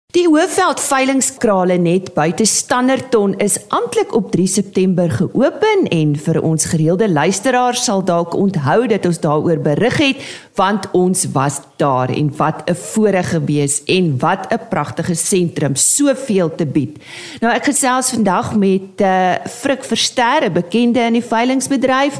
Die 0.09 0.25
Hoëveld 0.25 0.79
veilingskrale 0.81 1.75
net 1.77 2.07
buite 2.15 2.45
Standerton 2.49 3.35
is 3.37 3.59
amptelik 3.69 4.15
op 4.17 4.31
3 4.33 4.47
September 4.49 5.11
geopen 5.13 5.85
en 5.93 6.15
vir 6.17 6.39
ons 6.41 6.65
gereelde 6.71 7.05
luisteraars 7.11 7.83
sal 7.85 8.01
dalk 8.01 8.33
onthou 8.33 8.87
dat 8.89 9.05
ons 9.05 9.21
daaroor 9.21 9.61
berig 9.61 9.99
het 10.01 10.25
want 10.59 10.89
ons 10.91 11.23
was 11.31 11.61
daar 11.79 12.11
en 12.11 12.27
wat 12.37 12.57
'n 12.65 12.75
voorreg 12.75 13.29
gewees 13.29 13.83
en 13.83 14.19
wat 14.19 14.41
'n 14.51 14.67
pragtige 14.69 15.15
sentrum 15.15 15.75
soveel 15.75 16.55
te 16.55 16.65
bied. 16.65 16.99
Nou 17.39 17.53
ek 17.53 17.65
gesels 17.71 18.09
vandag 18.09 18.55
met 18.55 19.01
uh 19.01 19.35
Frik 19.45 19.83
Verster, 19.83 20.43
'n 20.43 20.53
bekende 20.53 20.99
in 20.99 21.13
die 21.13 21.29
veilingsbedryf 21.33 22.15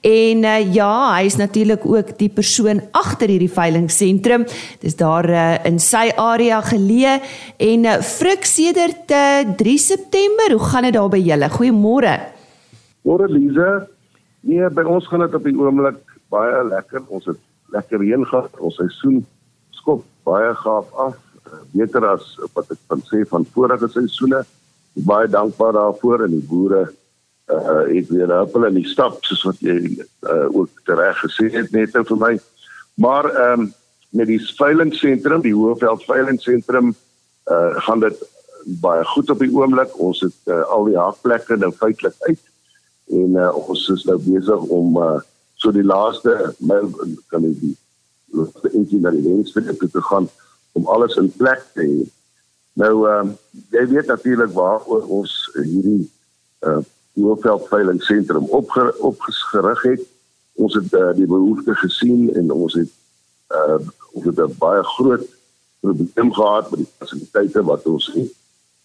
en 0.00 0.44
uh, 0.44 0.74
ja, 0.74 1.16
hy 1.16 1.24
is 1.24 1.36
natuurlik 1.36 1.86
ook 1.86 2.18
die 2.18 2.28
persoon 2.28 2.80
agter 2.90 3.28
hierdie 3.28 3.50
veilingsentrum. 3.50 4.46
Dis 4.80 4.96
daar 4.96 5.28
uh, 5.28 5.64
in 5.64 5.78
sy 5.78 6.12
area 6.16 6.60
geleë 6.60 7.20
en 7.56 7.84
uh, 7.84 8.00
Frik 8.00 8.44
sedert 8.44 9.10
uh, 9.10 9.54
3 9.56 9.78
September, 9.78 10.50
hoe 10.50 10.66
gaan 10.70 10.82
dit 10.82 10.92
daar 10.92 11.08
by 11.08 11.18
julle? 11.18 11.48
Goeiemôre. 11.48 12.14
Môre 13.02 13.28
Lize. 13.28 13.88
Nee, 14.40 14.68
by 14.70 14.82
ons 14.82 15.06
gaan 15.08 15.20
dit 15.20 15.34
op 15.34 15.44
die 15.44 15.56
oomblik 15.58 15.98
baie 16.28 16.64
lekker. 16.68 17.02
Ons 17.08 17.26
het 17.26 17.38
lekker 17.74 18.02
reën 18.02 18.24
gehad. 18.26 18.56
Ons 18.58 18.78
seisoen 18.80 19.24
skop 19.70 20.04
baie 20.28 20.54
gaaf 20.62 20.94
af. 20.94 21.18
Eh, 21.44 21.60
beter 21.72 22.06
as 22.06 22.36
wat 22.54 22.70
ek 22.70 22.80
van 22.88 23.02
sê 23.10 23.22
van 23.28 23.46
vorige 23.54 23.88
seisoene. 23.88 24.44
Baie 25.06 25.28
dankbaar 25.28 25.78
daarvoor 25.78 26.26
en 26.26 26.34
die 26.38 26.46
boere 26.48 26.88
uh 27.50 27.82
het 27.90 28.08
weer 28.08 28.30
op 28.40 28.52
hulle 28.54 28.68
in 28.70 28.78
die 28.78 28.86
stap 28.86 29.24
soos 29.26 29.42
wat 29.48 29.62
jy 29.64 29.78
uh 30.30 30.46
ook 30.54 30.82
reg 30.86 31.18
gesê 31.24 31.48
het 31.50 31.72
net 31.74 31.96
vir 31.96 32.18
my. 32.18 32.34
Maar 32.94 33.30
ehm 33.30 33.60
um, 33.60 33.72
met 34.10 34.26
die 34.26 34.40
veilingsentrum, 34.42 35.42
die 35.42 35.54
Hoëveld 35.54 36.04
veilingsentrum 36.04 36.94
uh 37.50 37.72
gaan 37.86 38.00
dit 38.00 38.22
baie 38.82 39.04
goed 39.04 39.30
op 39.30 39.38
die 39.38 39.50
oomblik. 39.54 39.98
Ons 39.98 40.20
het 40.20 40.52
uh, 40.52 40.62
al 40.68 40.84
die 40.90 40.98
hakplekke 40.98 41.56
nou 41.56 41.72
feitelik 41.72 42.14
uit 42.28 42.40
en 43.10 43.34
uh, 43.34 43.50
ons 43.56 43.88
is 43.88 44.04
nou 44.06 44.18
besig 44.22 44.70
om 44.78 44.96
uh 44.96 45.18
so 45.60 45.72
die 45.76 45.84
laaste 45.84 46.54
myl 46.58 46.88
kan 47.32 47.44
ek 47.48 47.58
die 47.60 47.74
laaste 48.36 48.72
eentjie 48.72 49.00
na 49.00 49.12
die 49.14 49.24
lensfeit 49.26 49.68
te 49.80 50.04
gaan 50.08 50.28
om 50.78 50.86
alles 50.86 51.18
in 51.20 51.28
plek 51.36 51.64
te 51.74 51.84
hê. 51.84 52.06
Nou 52.80 52.94
ehm 53.08 53.32
um, 53.32 53.36
jy 53.74 53.84
weet 53.92 54.08
natuurlik 54.12 54.54
waar 54.56 54.86
ons 54.88 55.36
hierdie 55.58 56.06
uh 56.66 56.80
Hoofveld 57.20 57.66
veiling 57.68 57.98
sentrum 58.06 58.46
opge, 58.54 58.84
opgerig 59.02 59.82
het. 59.82 60.04
Ons 60.62 60.76
het 60.78 60.92
uh, 60.94 61.10
die 61.18 61.26
behoefte 61.28 61.74
gesien 61.82 62.30
en 62.38 62.52
ons 62.54 62.76
het 62.78 62.92
uh 63.52 63.80
ons 64.14 64.26
het 64.26 64.58
baie 64.58 64.82
groot 64.94 65.26
probleem 65.80 66.32
gehad 66.34 66.70
met 66.70 66.80
die 66.84 66.88
fasiliteite 66.98 67.64
wat 67.66 67.86
ons 67.90 68.06
het. 68.14 68.30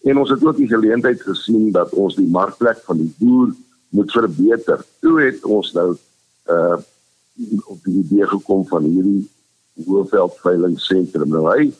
En 0.09 0.19
ons 0.21 0.29
het 0.29 0.43
ook 0.45 0.57
die 0.57 0.67
geleentheid 0.67 1.21
gesien 1.21 1.71
dat 1.71 1.93
ons 1.93 2.17
die 2.17 2.27
markplek 2.29 2.81
van 2.85 2.97
die 2.97 3.13
boer 3.17 3.53
moet 3.89 4.11
verbeter. 4.11 4.83
Toe 4.99 5.15
het 5.21 5.45
ons 5.45 5.71
nou 5.73 5.95
uh 6.49 6.77
op 7.65 7.79
die 7.83 7.97
idee 7.99 8.27
gekom 8.27 8.67
van 8.67 8.83
hierdie 8.83 9.29
Hoofveld 9.85 10.37
veiling 10.39 10.79
sentrum. 10.79 11.29
Nou 11.29 11.49
hy 11.51 11.73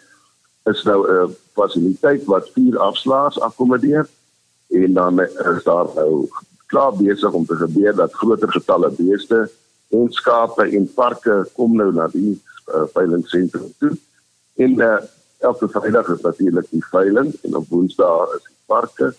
is 0.67 0.83
nou 0.83 0.99
'n 1.07 1.35
fasiliteit 1.53 2.25
wat 2.25 2.49
vier 2.53 2.77
afslaers 2.77 3.39
akkommodeer 3.39 4.07
en 4.67 4.93
dan 4.93 5.21
is 5.21 5.63
daar 5.63 5.87
nou 5.95 6.27
klaar 6.65 6.93
besig 6.97 7.31
om 7.31 7.45
te 7.45 7.55
gebeur 7.55 7.95
dat 7.95 8.13
groter 8.13 8.51
getalle 8.51 8.89
beeste 8.97 9.49
en 9.87 10.11
skape 10.11 10.63
en 10.77 10.93
parke 10.93 11.45
kom 11.53 11.75
nou 11.75 11.91
na 11.93 12.07
die 12.07 12.41
uh, 12.73 12.83
veiling 12.93 13.27
sentrum 13.27 13.73
toe. 13.79 13.93
En 14.55 14.79
uh, 14.81 14.97
elke 15.37 15.69
Vrydag 15.69 16.07
is 16.07 16.21
natuurlik 16.21 16.69
die 16.69 16.85
veiling 16.89 17.33
en 17.41 17.55
op 17.55 17.69
Woensdae 17.69 18.35
is 18.35 18.43
die 18.47 18.57
parke. 18.65 19.13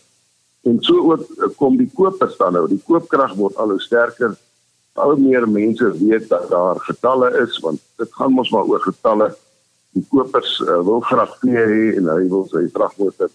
En 0.67 0.81
so 0.81 1.12
ook 1.12 1.29
uh, 1.37 1.50
kom 1.57 1.76
die 1.76 1.91
kopers 1.95 2.37
dan 2.37 2.53
nou. 2.53 2.67
Die 2.69 2.83
koopkrag 2.87 3.37
word 3.38 3.57
al 3.57 3.76
hoe 3.76 3.81
sterker. 3.81 4.37
Al 4.97 5.17
meer 5.21 5.45
mense 5.49 5.91
weet 5.99 6.29
dat 6.29 6.49
daar 6.50 6.81
getalle 6.88 7.29
is 7.45 7.59
want 7.65 7.81
dit 8.00 8.12
gaan 8.19 8.33
mos 8.33 8.50
maar 8.50 8.65
oor 8.65 8.81
getalle. 8.81 9.29
Die 9.97 10.05
kopers 10.09 10.59
uh, 10.65 10.81
wil 10.85 11.00
graag 11.00 11.35
vee 11.41 11.65
hê 11.73 11.85
en 12.00 12.09
hy 12.12 12.23
wil 12.33 12.47
sy 12.53 12.65
vragmotor 12.73 13.33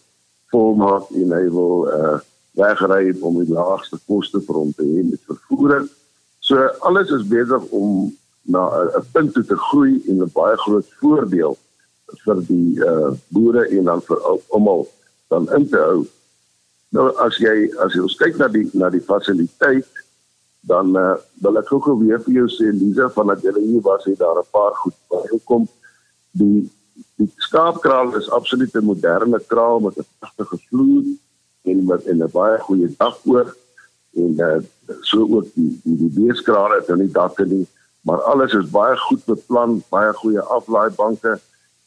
volmaak 0.51 1.09
en 1.15 1.33
hy 1.37 1.47
wil 1.53 1.87
uh 1.89 2.19
wegry 2.59 3.13
om 3.23 3.37
die 3.39 3.53
laagste 3.55 3.95
koste 4.11 4.41
vir 4.43 4.57
hom 4.59 4.73
te 4.75 4.83
hê 4.83 5.03
met 5.07 5.21
vervoer. 5.29 5.85
So 6.43 6.65
alles 6.87 7.13
is 7.15 7.23
besig 7.29 7.69
om 7.71 8.09
na 8.43 8.63
'n 8.99 9.05
punt 9.13 9.33
toe 9.33 9.43
te 9.43 9.55
groei 9.55 10.01
en 10.09 10.19
'n 10.23 10.31
baie 10.33 10.57
groot 10.65 10.87
voordeel 10.99 11.57
vir 12.25 12.41
die 12.49 12.75
uh 12.91 13.11
boere 13.29 13.63
en 13.69 13.83
dan 13.83 14.01
vir 14.01 14.19
almal 14.49 14.87
dan 15.29 15.47
in 15.55 15.69
te 15.69 15.77
hou. 15.77 16.05
Nou 16.89 17.07
as 17.25 17.37
jy 17.37 17.71
as 17.79 17.93
jy 17.93 18.03
kyk 18.23 18.37
na 18.37 18.47
die 18.47 18.67
na 18.73 18.89
die 18.89 19.05
fasiliteit 19.11 19.87
dan 20.61 20.97
uh, 20.97 21.15
wil 21.41 21.57
ek 21.57 21.67
gou 21.67 21.97
weer 21.99 22.21
vir 22.21 22.33
jou 22.33 22.47
sê 22.53 22.69
Lisa 22.71 23.09
van 23.09 23.31
dat 23.33 23.41
jy 23.41 23.53
hier 23.57 23.81
was 23.81 24.05
het 24.05 24.19
daar 24.19 24.37
'n 24.41 24.51
paar 24.51 24.75
goed 24.83 24.97
bygekom. 25.09 25.67
Die 26.31 26.69
die 27.17 27.31
skaapkraal 27.37 28.15
is 28.17 28.29
absoluut 28.29 28.75
'n 28.75 28.85
moderne 28.85 29.39
kraal 29.47 29.79
met 29.79 29.97
'n 29.97 30.05
pragtige 30.19 30.57
vloer 30.69 31.03
en 31.63 31.85
met 31.85 32.05
'n 32.05 32.29
baie 32.31 32.59
goeie 32.59 32.93
dak 32.97 33.17
oor 33.25 33.55
en 34.13 34.33
uh, 34.37 34.59
so 35.01 35.21
ook 35.21 35.47
die 35.53 35.79
die, 35.83 35.97
die 35.97 36.11
beeskrale 36.15 36.75
het 36.75 36.87
nou 36.87 36.99
nie 36.99 37.11
dakke 37.11 37.45
nie 37.45 37.67
maar 38.01 38.21
alles 38.21 38.53
is 38.53 38.69
baie 38.69 38.97
goed 38.97 39.25
beplan 39.25 39.83
baie 39.89 40.13
goeie 40.13 40.41
aflaaibanke 40.41 41.39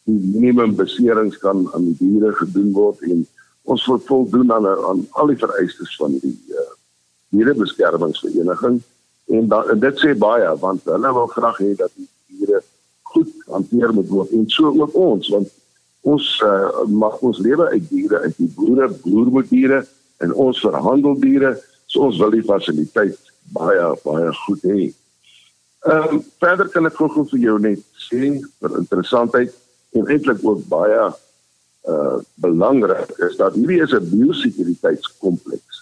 die 0.04 0.20
minimum 0.34 0.74
beserings 0.74 1.38
kan 1.38 1.68
aan 1.74 1.84
die 1.84 1.96
diere 1.98 2.32
gedoen 2.32 2.72
word 2.72 3.02
en 3.02 3.26
ons 3.62 3.84
voldoen 4.06 4.52
aan 4.52 4.66
aan 4.66 5.06
al 5.10 5.32
die 5.32 5.42
vereistes 5.44 5.96
van 5.96 6.16
die 6.22 6.36
uh, 6.48 6.72
dierebeskermingsvereniging 7.34 8.80
en, 9.34 9.48
da, 9.50 9.60
en 9.72 9.82
dit 9.82 10.00
sê 10.02 10.14
baie 10.26 10.54
want 10.62 10.86
hulle 10.94 11.12
wil 11.18 11.28
graag 11.34 11.60
hê 11.64 11.74
dat 11.82 11.92
die 11.98 12.08
diere 12.30 12.62
goed 13.14 13.30
hanteer 13.52 13.92
moet 13.96 14.10
word 14.12 14.32
en 14.38 14.48
so 14.56 14.72
ook 14.72 14.96
ons 15.08 15.30
want 15.34 15.52
ons 16.14 16.24
uh, 16.44 16.84
mag 16.88 17.20
ons 17.24 17.38
lewe 17.44 17.68
uit 17.72 17.86
diere 17.90 18.24
uit 18.26 18.40
die 18.40 18.50
boere 18.56 18.90
boer 19.04 19.30
met 19.38 19.48
diere 19.52 19.84
en 20.24 20.34
ons 20.46 20.60
verhandel 20.60 21.16
diere 21.20 21.54
so 21.86 22.08
ons 22.08 22.20
wil 22.20 22.34
die 22.34 22.44
fasiliteit 22.44 23.18
baie 23.56 23.88
baie 24.04 24.32
goed 24.44 24.62
hê. 24.68 24.86
Ehm 25.84 26.16
um, 26.16 26.22
verder 26.40 26.68
kan 26.72 26.88
ek 26.88 26.96
gou 26.96 27.24
vir 27.32 27.40
jou 27.44 27.58
net 27.60 27.82
sê 28.06 28.32
vir 28.40 28.78
interessantheid 28.80 29.52
en 29.98 30.08
eintlik 30.08 30.44
ook 30.44 30.64
baie 30.70 31.02
uh 31.94 32.16
belangrik 32.40 33.10
is 33.28 33.36
dat 33.40 33.56
hierdie 33.58 33.82
is 33.84 33.92
'n 33.92 34.08
biosekuriteitskompleks. 34.12 35.73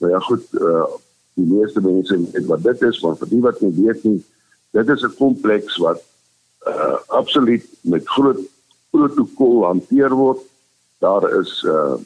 Nou 0.00 0.12
ja 0.12 0.18
goed, 0.18 0.46
uh 0.52 0.86
die 1.34 1.46
meeste 1.50 1.80
mense 1.82 2.14
weet 2.30 2.44
wat 2.46 2.62
dit 2.62 2.82
is, 2.86 3.00
maar 3.02 3.16
vir 3.18 3.28
die 3.32 3.40
wat 3.42 3.60
nie 3.60 3.72
weet 3.74 4.04
nie, 4.06 4.20
dit 4.70 4.90
is 4.94 5.02
'n 5.02 5.16
kompleks 5.18 5.76
wat 5.82 6.02
uh 6.66 6.98
absoluut 7.06 7.64
met 7.82 8.08
groot 8.08 8.38
protokol 8.90 9.64
hanteer 9.64 10.14
word. 10.14 10.38
Daar 10.98 11.26
is 11.40 11.62
uh 11.66 11.96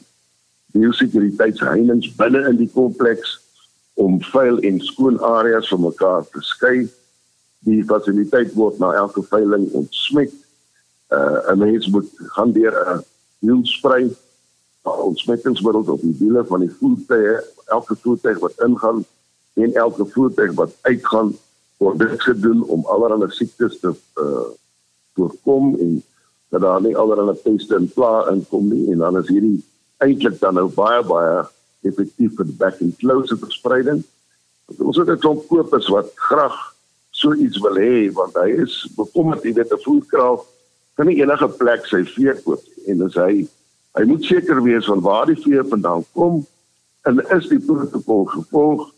biosekuriteitsheininge 0.73 2.13
binne 2.17 2.41
in 2.49 2.57
die 2.57 2.71
kompleks 2.73 3.37
om 3.93 4.21
vuil 4.21 4.59
en 4.59 4.79
skoon 4.79 5.19
areas 5.19 5.67
van 5.67 5.81
mekaar 5.81 6.25
te 6.31 6.41
skei. 6.41 6.89
Die 7.59 7.83
fasiliteit 7.83 8.53
word 8.53 8.79
na 8.79 8.93
elke 8.93 9.23
veiling 9.23 9.69
ontsmet. 9.71 10.33
Uh 11.09 11.53
'n 11.53 11.57
mens 11.57 11.87
moet 11.87 12.09
gaan 12.33 12.51
deur 12.51 12.73
'n 12.73 13.05
wielsprei 13.39 14.09
ontsmettingsmiddels 14.89 15.87
op 15.87 16.01
die 16.01 16.15
wiele 16.19 16.45
van 16.45 16.59
die 16.59 16.71
voertuie, 16.79 17.39
elke 17.65 17.95
voertuig 17.95 18.39
wat 18.39 18.61
ingaan 18.65 19.05
en 19.53 19.73
elke 19.73 20.05
voertuig 20.05 20.53
wat 20.53 20.75
uitgaan 20.81 21.33
word 21.77 21.99
dit 21.99 22.21
gedoen 22.21 22.63
om 22.63 22.85
allerlei 22.85 23.31
siektes 23.31 23.79
te 23.79 23.93
uh 24.21 24.47
voorkom 25.19 25.75
en 25.79 26.03
dat 26.49 26.61
daar 26.61 26.81
nie 26.81 26.97
allerlei 26.97 27.35
peste 27.43 27.75
en 27.75 27.89
pla 27.93 28.29
inkom 28.31 28.69
nie 28.69 28.91
en 28.91 28.97
dan 29.03 29.17
is 29.19 29.27
hierdie 29.27 29.57
eintlik 30.05 30.39
dan 30.39 30.55
nou 30.55 30.67
baie 30.75 31.01
baie 31.03 31.41
effektief 31.89 32.35
vir 32.37 32.53
back 32.61 32.79
and 32.81 32.95
close 33.01 33.35
verspreiding. 33.35 34.03
Ons 34.77 34.97
het 34.97 35.09
'n 35.09 35.19
klomp 35.19 35.47
kopers 35.47 35.87
wat 35.87 36.11
graag 36.15 36.57
so 37.11 37.33
iets 37.33 37.59
wil 37.59 37.75
hê 37.75 38.11
want 38.13 38.33
hy 38.35 38.49
is 38.65 38.87
bekommerd 38.95 39.43
jy 39.43 39.53
weet 39.53 39.73
'n 39.73 39.83
voerkraal 39.83 40.45
kan 40.95 41.07
nie 41.07 41.21
enige 41.21 41.47
plek 41.47 41.85
sy 41.85 42.03
vee 42.15 42.33
koop 42.43 42.63
en 42.87 43.01
as 43.01 43.15
hy 43.15 43.47
hy 43.97 44.05
moet 44.05 44.23
seker 44.23 44.63
wees 44.63 44.85
van 44.85 45.01
waar 45.01 45.25
die 45.25 45.41
vee 45.43 45.63
vandaan 45.73 46.05
kom 46.13 46.45
en 47.09 47.21
is 47.37 47.47
die 47.49 47.59
protokol 47.59 48.25
gevolg 48.25 48.89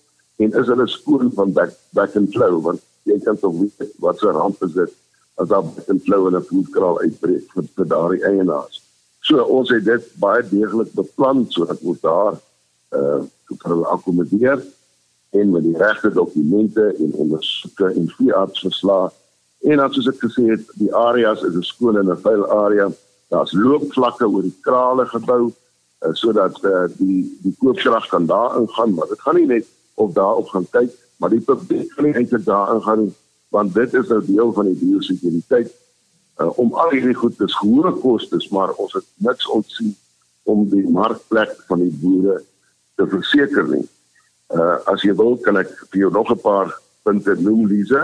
en 0.44 0.56
is 0.62 0.68
hulle 0.68 0.88
skoon 0.88 1.32
van 1.38 1.54
back 1.54 1.76
back 1.98 2.16
and 2.16 2.32
flow 2.36 2.62
want 2.62 2.82
jy 3.10 3.20
kan 3.26 3.38
tog 3.40 3.56
weet 3.60 3.94
wat 4.04 4.20
se 4.20 4.34
ramp 4.38 4.64
is 4.68 4.74
dit 4.74 4.98
as 5.42 5.48
daar 5.48 5.64
'n 5.64 6.00
flow 6.06 6.28
in 6.28 6.36
'n 6.36 6.50
voedkraal 6.50 7.00
uitbreek 7.02 7.46
vir, 7.54 7.64
vir 7.76 7.88
daardie 7.88 8.24
eienaars. 8.24 8.82
So 9.22 9.44
ons 9.44 9.70
het 9.70 9.86
dit 9.86 10.04
baie 10.20 10.44
deeglik 10.50 10.92
beplan 10.94 11.46
sodat 11.50 11.80
ons 11.82 12.00
daar 12.02 12.34
uh 13.00 13.22
vir 13.52 13.70
hulle 13.70 13.88
akkommodeer 13.96 14.60
en 15.30 15.52
met 15.52 15.64
die 15.64 15.78
regte 15.78 16.10
dokumente 16.12 16.96
en 16.98 17.12
ondersoeke 17.14 17.88
en 17.94 18.14
veeartsverslae 18.18 19.12
en 19.62 19.78
dan 19.78 19.94
soos 19.94 20.08
ek 20.08 20.22
gesê 20.26 20.46
het, 20.50 20.64
die 20.82 20.94
areas 20.96 21.44
is 21.44 21.56
'n 21.56 21.64
skoon 21.64 21.98
en 21.98 22.10
'n 22.10 22.22
vuil 22.26 22.46
area. 22.48 22.92
Daar's 23.32 23.56
loopvlakke 23.56 24.28
oor 24.28 24.44
die 24.46 24.58
krale 24.66 25.06
gebou 25.08 25.44
uh, 25.48 26.14
sodat 26.20 26.58
uh, 26.68 26.88
die 27.00 27.24
die 27.44 27.56
koopkrag 27.60 28.10
kan 28.12 28.28
daar 28.30 28.58
ingaan, 28.60 28.94
maar 28.98 29.08
dit 29.08 29.22
gaan 29.22 29.40
nie 29.40 29.48
net 29.48 29.68
of 29.96 30.14
daar 30.14 30.42
op 30.42 30.52
gaan 30.52 30.68
kyk, 30.72 30.92
maar 31.18 31.32
die 31.32 31.44
publiek 31.46 31.92
kan 31.96 32.10
nie 32.10 32.16
eintlik 32.18 32.46
daar 32.46 32.76
ingaan 32.76 33.06
nie 33.06 33.14
want 33.52 33.74
dit 33.76 33.94
is 34.00 34.08
nou 34.08 34.22
deel 34.26 34.54
van 34.56 34.70
die 34.70 34.78
biosekuriteit 34.80 35.72
uh, 36.40 36.52
om 36.60 36.72
al 36.80 36.94
hierdie 36.96 37.18
goed 37.20 37.36
te 37.38 37.48
gehoor 37.52 37.92
kostes 38.00 38.48
maar 38.56 38.72
ons 38.80 38.94
het 38.96 39.08
niks 39.28 39.50
ontsien 39.52 39.92
om 40.50 40.64
die 40.72 40.86
markplek 40.90 41.58
van 41.68 41.84
die 41.84 41.92
boere 42.02 42.40
te 42.96 43.08
verseker 43.12 43.68
nie. 43.70 43.84
Uh 44.52 44.78
as 44.92 45.04
jy 45.06 45.14
wil 45.16 45.38
kan 45.46 45.60
ek 45.62 45.70
vir 45.92 46.06
jou 46.06 46.12
nog 46.12 46.32
'n 46.32 46.42
paar 46.44 46.72
punte 47.04 47.36
noem 47.40 47.68
Lize. 47.68 48.02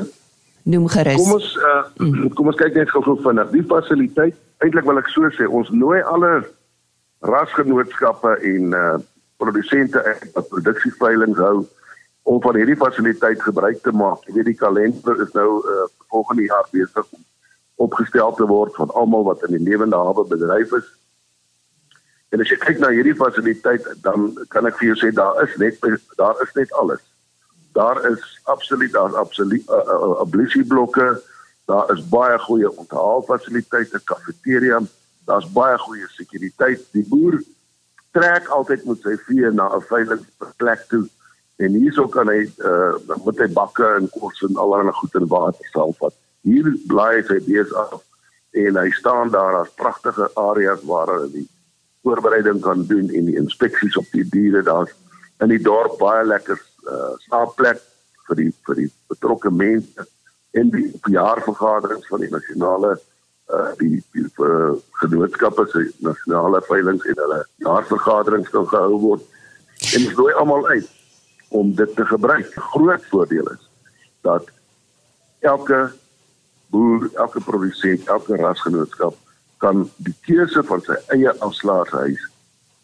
Noem 0.64 0.88
gerus. 0.88 1.24
Kom 1.24 1.34
ons 1.40 1.50
uh 1.56 2.30
kom 2.36 2.52
ons 2.52 2.60
kyk 2.60 2.76
net 2.76 2.92
gou-gou 2.92 3.18
vinnig. 3.24 3.50
Die 3.52 3.64
fasiliteit, 3.64 4.36
eintlik 4.64 4.88
wil 4.88 5.02
ek 5.02 5.12
so 5.14 5.30
sê, 5.36 5.48
ons 5.48 5.70
nooi 5.74 6.02
alle 6.02 6.42
rasgenootskappe 7.26 8.40
en 8.54 8.74
uh 8.74 8.98
produsente 9.38 10.02
wat 10.34 10.48
produksieveilings 10.50 11.38
hou 11.38 11.66
om 12.28 12.40
van 12.42 12.58
hierdie 12.60 12.76
fasiliteit 12.76 13.42
gebruik 13.46 13.84
te 13.86 13.94
maak. 13.96 14.24
Jy 14.28 14.34
weet 14.40 14.50
die 14.50 14.60
kalender 14.60 15.22
is 15.24 15.34
nou 15.36 15.60
uh, 15.62 15.84
volgende 16.12 16.48
jaar 16.48 16.66
besig 16.72 17.06
om 17.16 17.22
opgestel 17.88 18.34
te 18.36 18.48
word 18.50 18.74
van 18.76 18.92
almal 19.00 19.28
wat 19.28 19.44
in 19.46 19.54
die 19.56 19.64
lewende 19.70 19.96
hawe 19.96 20.26
bedryf 20.28 20.74
is. 20.80 20.88
En 22.34 22.42
as 22.44 22.50
jy 22.52 22.58
kyk 22.60 22.82
na 22.82 22.90
hierdie 22.92 23.16
fasiliteit, 23.16 23.86
dan 24.04 24.34
kan 24.52 24.68
ek 24.68 24.80
vir 24.82 24.90
jou 24.90 24.98
sê 25.04 25.14
daar 25.16 25.38
is 25.46 25.54
net 25.62 25.78
daar 26.20 26.42
is 26.44 26.52
net 26.58 26.74
alles. 26.82 27.04
Daar 27.78 28.02
is 28.10 28.26
absoluut 28.52 28.92
daar 28.92 29.16
absoluut 29.22 29.70
uh, 29.70 29.78
uh, 29.78 30.00
uh, 30.10 30.16
ablisieblokke, 30.26 31.08
daar 31.68 31.92
is 31.94 32.04
baie 32.10 32.40
goeie 32.40 32.70
onthaalfasiliteite, 32.72 34.00
kafeteria, 34.08 34.80
daar's 35.28 35.48
baie 35.52 35.78
goeie 35.84 36.08
sekuriteit. 36.16 36.86
Die 36.96 37.04
boer 37.08 37.42
trek 38.16 38.48
altyd 38.56 38.86
met 38.88 39.04
sy 39.04 39.16
vee 39.28 39.52
na 39.52 39.68
'n 39.76 39.84
veilige 39.90 40.54
plek 40.58 40.88
toe 40.90 41.04
en 41.58 41.76
hierso 41.82 42.08
kan 42.08 42.30
hy 42.32 42.46
uh 42.72 43.18
met 43.26 43.40
hy 43.44 43.50
bakke 43.54 43.88
en 44.00 44.10
kos 44.16 44.42
en 44.48 44.62
allerlei 44.64 44.94
goed 45.00 45.16
in 45.20 45.28
water 45.28 45.70
self 45.74 46.00
wat 46.06 46.16
hier 46.48 46.70
bly 46.88 47.22
hy 47.30 47.40
bees 47.50 47.74
af 47.74 48.02
en 48.64 48.80
hy 48.82 48.90
staan 49.00 49.30
daar 49.30 49.60
as 49.62 49.74
pragtige 49.76 50.30
areas 50.36 50.82
waar 50.92 51.12
hulle 51.14 51.32
die 51.32 51.48
voorbereiding 52.04 52.62
kan 52.62 52.86
doen 52.88 53.10
en 53.10 53.26
die 53.26 53.36
inspeksies 53.36 53.98
op 53.98 54.06
die 54.12 54.24
diere. 54.32 54.64
Daar's 54.64 54.94
in 55.44 55.52
die 55.52 55.62
dorp 55.62 55.98
baie 56.00 56.24
lekker 56.26 56.60
uh, 56.88 57.14
slaapplek 57.28 57.82
vir 58.28 58.40
die 58.40 58.52
vir 58.68 58.76
die 58.84 58.92
betrokke 59.12 59.52
mense 59.52 60.08
en 60.52 60.70
die 60.70 60.88
jaarvergaderings 61.12 62.08
van 62.08 62.20
die 62.20 62.32
nasionale 62.32 62.98
uh 63.48 63.72
die, 63.80 64.04
die 64.12 64.26
uh, 64.44 64.74
genootskappe 65.00 65.64
se 65.72 65.86
nasionale 66.04 66.60
veiling 66.68 67.00
en 67.04 67.22
hulle 67.24 67.40
jaarvergaderings 67.64 68.50
kan 68.52 68.68
gehou 68.68 69.00
word 69.00 69.94
en 69.96 70.08
ons 70.08 70.18
nooi 70.18 70.34
almal 70.34 70.68
uit 70.68 70.90
om 71.56 71.72
dit 71.76 71.96
te 71.96 72.06
gebruik. 72.06 72.50
Groot 72.74 73.06
voordeel 73.12 73.48
is 73.54 73.70
dat 74.22 74.50
elke 75.40 75.92
boer, 76.76 77.08
elke 77.14 77.40
produsent, 77.40 78.08
elke 78.08 78.36
rasgenootskap 78.36 79.16
kan 79.64 79.86
die 80.04 80.16
keuse 80.28 80.64
van 80.68 80.84
sy 80.84 80.98
eie 81.16 81.32
afslaerhuis 81.40 82.28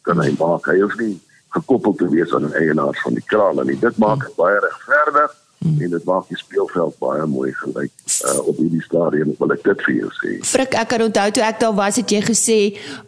kan 0.07 0.21
hy 0.23 0.31
maak. 0.39 0.71
Hy 0.71 0.79
hoef 0.79 0.95
nie 1.01 1.17
gekoppel 1.53 1.95
te 1.99 2.07
wees 2.09 2.31
aan 2.33 2.47
'n 2.47 2.55
eienaar 2.55 2.95
van 3.03 3.19
die 3.19 3.27
kraal 3.27 3.59
nie. 3.63 3.79
Dit 3.79 3.97
maak 3.97 4.23
dit 4.23 4.35
baie 4.35 4.59
regverdig 4.59 5.42
Hmm. 5.63 5.79
en 5.79 5.89
dit 5.95 6.03
maak 6.03 6.25
die 6.27 6.37
speelveld 6.37 6.97
baie 6.99 7.25
mooi 7.31 7.53
gelyk 7.55 7.91
uh, 8.27 8.39
op 8.51 8.57
hierdie 8.59 8.81
stadium 8.83 9.29
wil 9.39 9.53
ek 9.55 9.61
dit 9.63 9.83
vir 9.85 9.93
jou 9.95 10.09
sê. 10.17 10.31
Frik 10.43 10.75
ek 10.75 10.89
kan 10.91 11.05
onthou 11.05 11.29
toe 11.37 11.43
ek 11.47 11.61
daar 11.61 11.75
was 11.77 11.99
het 12.01 12.11
jy 12.11 12.19
gesê 12.25 12.57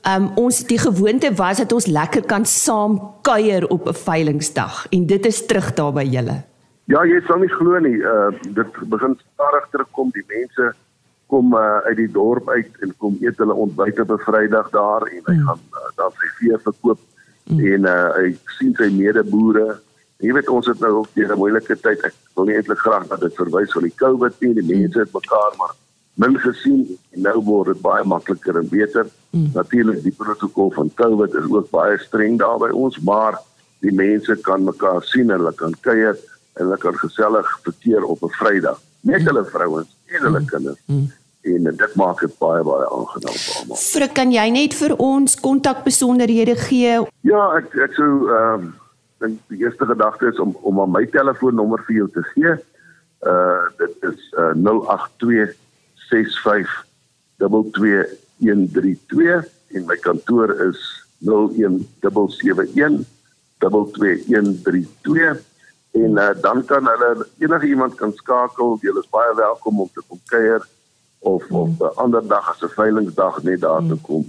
um, 0.07 0.29
ons 0.39 0.61
die 0.69 0.79
gewoonte 0.79 1.33
was 1.35 1.59
dat 1.59 1.75
ons 1.75 1.89
lekker 1.91 2.23
kan 2.31 2.47
saam 2.47 2.95
kuier 3.27 3.67
op 3.67 3.89
'n 3.91 3.99
veilingsdag 4.05 4.85
en 4.95 5.05
dit 5.05 5.25
is 5.25 5.41
terug 5.49 5.73
daar 5.75 5.91
by 5.91 6.07
julle. 6.07 6.37
Ja, 6.87 7.03
jy 7.03 7.19
sal 7.27 7.43
nie 7.43 7.51
glo 7.51 7.79
nie, 7.79 7.97
uh, 7.97 8.31
dit 8.55 8.79
begin 8.87 9.19
stadig 9.33 9.67
terugkom 9.73 10.15
die 10.15 10.25
mense 10.29 10.71
kom 11.27 11.53
uh, 11.53 11.81
uit 11.89 11.97
die 11.97 12.11
dorp 12.11 12.49
uit 12.49 12.71
en 12.85 12.93
kom 13.01 13.17
eet 13.19 13.37
hulle 13.41 13.53
ontbyt 13.53 13.99
op 13.99 14.11
'n 14.15 14.23
Vrydag 14.27 14.69
daar 14.69 15.03
en 15.11 15.23
hy 15.25 15.35
mm. 15.35 15.47
gaan 15.47 15.61
uh, 15.73 15.89
daar 15.97 16.13
sy 16.15 16.29
vee 16.39 16.57
verkoop 16.67 16.99
mm. 17.49 17.59
en 17.59 17.81
uh, 17.89 18.09
hy 18.15 18.27
sien 18.57 18.75
sy 18.79 18.89
medeboere 18.93 19.81
Jy 20.23 20.33
weet 20.33 20.49
ons 20.49 20.67
het 20.67 20.79
nou 20.79 21.05
deur 21.13 21.31
'n 21.33 21.37
moeilike 21.37 21.75
tyd. 21.75 22.03
Ek 22.03 22.13
wil 22.35 22.45
nie 22.45 22.55
eintlik 22.55 22.79
graag 22.79 23.07
dat 23.07 23.19
dit 23.19 23.35
verwys 23.35 23.71
van 23.71 23.83
die 23.83 23.95
COVID 23.95 24.33
nie. 24.39 24.53
Die 24.53 24.75
mense 24.75 24.99
het 24.99 25.13
mekaar 25.13 25.53
maar 25.57 25.73
min 26.15 26.37
gesien 26.39 26.97
en 27.11 27.21
nou 27.21 27.41
word 27.43 27.73
dit 27.73 27.81
baie 27.81 28.03
makliker 28.03 28.57
en 28.57 28.69
beter. 28.69 29.07
Mm. 29.31 29.49
Natuurlik 29.53 30.03
die 30.03 30.15
protokol 30.15 30.71
van 30.71 30.91
COVID 30.95 31.33
is 31.33 31.49
ook 31.51 31.69
baie 31.69 31.97
streng 31.97 32.39
daar 32.39 32.57
by 32.57 32.71
ons, 32.71 32.99
maar 32.99 33.39
die 33.83 33.91
mense 33.91 34.37
kan 34.41 34.63
mekaar 34.63 35.03
sien 35.03 35.29
en 35.29 35.39
hulle 35.39 35.53
kan 35.53 35.75
kuier 35.81 36.15
en 36.55 36.63
hulle 36.63 36.77
kan 36.77 36.95
gesellig 36.95 37.59
verkeer 37.63 38.03
op 38.03 38.23
'n 38.23 38.31
Vrydag. 38.39 38.79
Net 39.01 39.21
mm. 39.21 39.27
hulle 39.27 39.45
vrouens 39.45 39.91
en 40.05 40.21
hulle 40.21 40.39
mm. 40.39 40.45
kinders. 40.45 40.79
Mm. 40.85 41.11
En 41.45 41.63
dit 41.77 41.95
maak 41.95 42.19
dit 42.19 42.37
baie 42.37 42.63
baie 42.63 42.85
aangenaam 42.89 43.35
vir 43.35 43.59
almal. 43.59 43.77
Frik, 43.77 44.13
kan 44.13 44.31
jy 44.31 44.49
net 44.49 44.73
vir 44.73 44.95
ons 44.95 45.35
kontak 45.35 45.83
besonderhede 45.83 46.55
gee? 46.55 47.03
Ja, 47.21 47.43
ek 47.59 47.75
ek 47.75 47.93
sou 47.93 48.31
ehm 48.31 48.63
um, 48.63 48.73
dink 49.23 49.39
die 49.47 49.63
eerste 49.63 49.85
gedagte 49.85 50.27
is 50.27 50.39
om 50.39 50.57
om 50.61 50.81
aan 50.81 50.91
my 50.91 51.05
telefoonnommer 51.13 51.83
vir 51.87 51.95
jou 51.95 52.09
te 52.13 52.23
gee. 52.33 52.53
Uh 53.25 53.63
dit 53.77 54.03
is 54.11 54.33
uh 54.37 54.53
082 54.53 55.55
65 56.09 56.85
22132 57.37 59.45
en 59.75 59.85
my 59.85 59.97
kantoor 59.97 60.61
is 60.69 60.79
01771 61.25 63.05
22132 63.57 65.43
en 65.95 66.11
uh, 66.19 66.29
dan 66.41 66.65
kan 66.65 66.87
hulle 66.87 67.27
enige 67.39 67.67
iemand 67.67 67.95
kan 67.95 68.13
skakel. 68.13 68.77
Jy 68.83 68.91
is 68.99 69.09
baie 69.09 69.35
welkom 69.35 69.79
om 69.79 69.89
te 69.93 70.01
kom 70.07 70.19
kuier 70.27 70.67
of 71.19 71.49
mm. 71.49 71.55
op 71.55 71.79
'n 71.79 71.95
ander 71.95 72.27
dag 72.27 72.49
as 72.51 72.61
'n 72.61 72.75
veilingsdag 72.75 73.43
net 73.43 73.61
daar 73.61 73.85
te 73.87 73.95
kom 74.01 74.25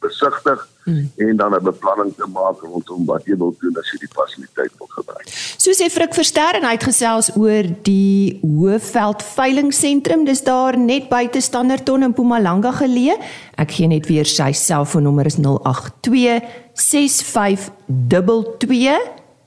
besigtig 0.00 0.68
hmm. 0.90 1.28
en 1.28 1.36
dan 1.36 1.54
'n 1.54 1.64
beplanning 1.64 2.12
te 2.16 2.26
maak 2.26 2.60
rondom 2.62 3.04
wat 3.06 3.24
jy 3.24 3.36
wil 3.36 3.54
doen 3.60 3.76
as 3.80 3.90
jy 3.92 3.98
die 4.04 4.14
fasiliteit 4.14 4.72
wil 4.78 4.90
gebruik. 4.96 5.26
So 5.60 5.74
sê 5.76 5.90
Frik 5.92 6.14
Verster 6.14 6.56
en 6.56 6.64
hy 6.64 6.72
het 6.76 6.88
gesels 6.88 7.30
oor 7.36 7.64
die 7.82 8.38
Hoëveld 8.42 9.22
veilingsentrum. 9.22 10.24
Dis 10.24 10.42
daar 10.46 10.78
net 10.78 11.08
buite 11.08 11.40
Standerton 11.40 12.02
in 12.02 12.08
Mpumalanga 12.14 12.72
geleë. 12.72 13.16
Ek 13.60 13.70
gee 13.76 13.86
net 13.86 14.06
weer 14.08 14.24
sy 14.24 14.52
selfoonnommer 14.56 15.26
is 15.26 15.36
082 15.36 16.40
6522 16.74 18.98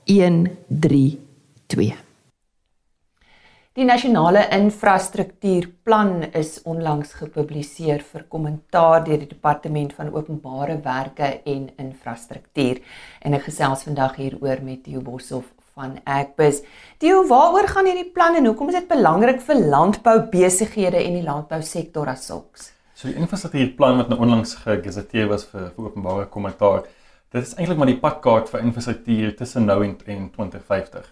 132. 0.06 2.03
Die 3.74 3.82
nasionale 3.82 4.44
infrastruktuurplan 4.54 6.28
is 6.38 6.60
onlangs 6.62 7.16
gepubliseer 7.18 8.04
vir 8.06 8.22
kommentaar 8.30 9.00
deur 9.02 9.18
die 9.18 9.26
departement 9.32 9.90
van 9.96 10.12
openbare 10.14 10.76
werke 10.84 11.30
en 11.42 11.64
infrastruktuur. 11.82 12.78
En 13.26 13.34
ek 13.34 13.48
gesels 13.48 13.82
vandag 13.88 14.14
hieroor 14.20 14.62
met 14.62 14.84
Theo 14.84 15.02
Boshoff 15.02 15.48
van 15.74 15.96
Agbus. 16.06 16.60
Theo, 17.02 17.24
waaroor 17.32 17.66
gaan 17.72 17.90
hierdie 17.90 18.12
plan 18.14 18.38
en 18.38 18.46
hoekom 18.46 18.70
is 18.70 18.78
dit 18.78 18.86
belangrik 18.92 19.42
vir 19.48 19.64
landbou 19.74 20.14
besighede 20.36 21.02
en 21.02 21.18
die 21.18 21.26
landbousektor 21.26 22.14
as 22.14 22.28
sulks? 22.30 22.70
So 22.94 23.10
die 23.10 23.18
infrastruktuurplan 23.18 24.04
wat 24.04 24.14
nou 24.14 24.20
onlangs 24.22 24.54
gegazetteer 24.62 25.26
was 25.34 25.48
vir, 25.50 25.72
vir 25.74 25.90
openbare 25.90 26.30
kommentaar, 26.30 26.86
dit 27.34 27.42
is 27.42 27.58
eintlik 27.58 27.82
maar 27.82 27.90
die 27.90 27.98
padkaart 28.06 28.54
vir 28.54 28.68
infrastruktuur 28.68 29.34
tussen 29.42 29.66
nou 29.66 29.80
en, 29.82 29.98
en 30.06 30.30
2050. 30.38 31.10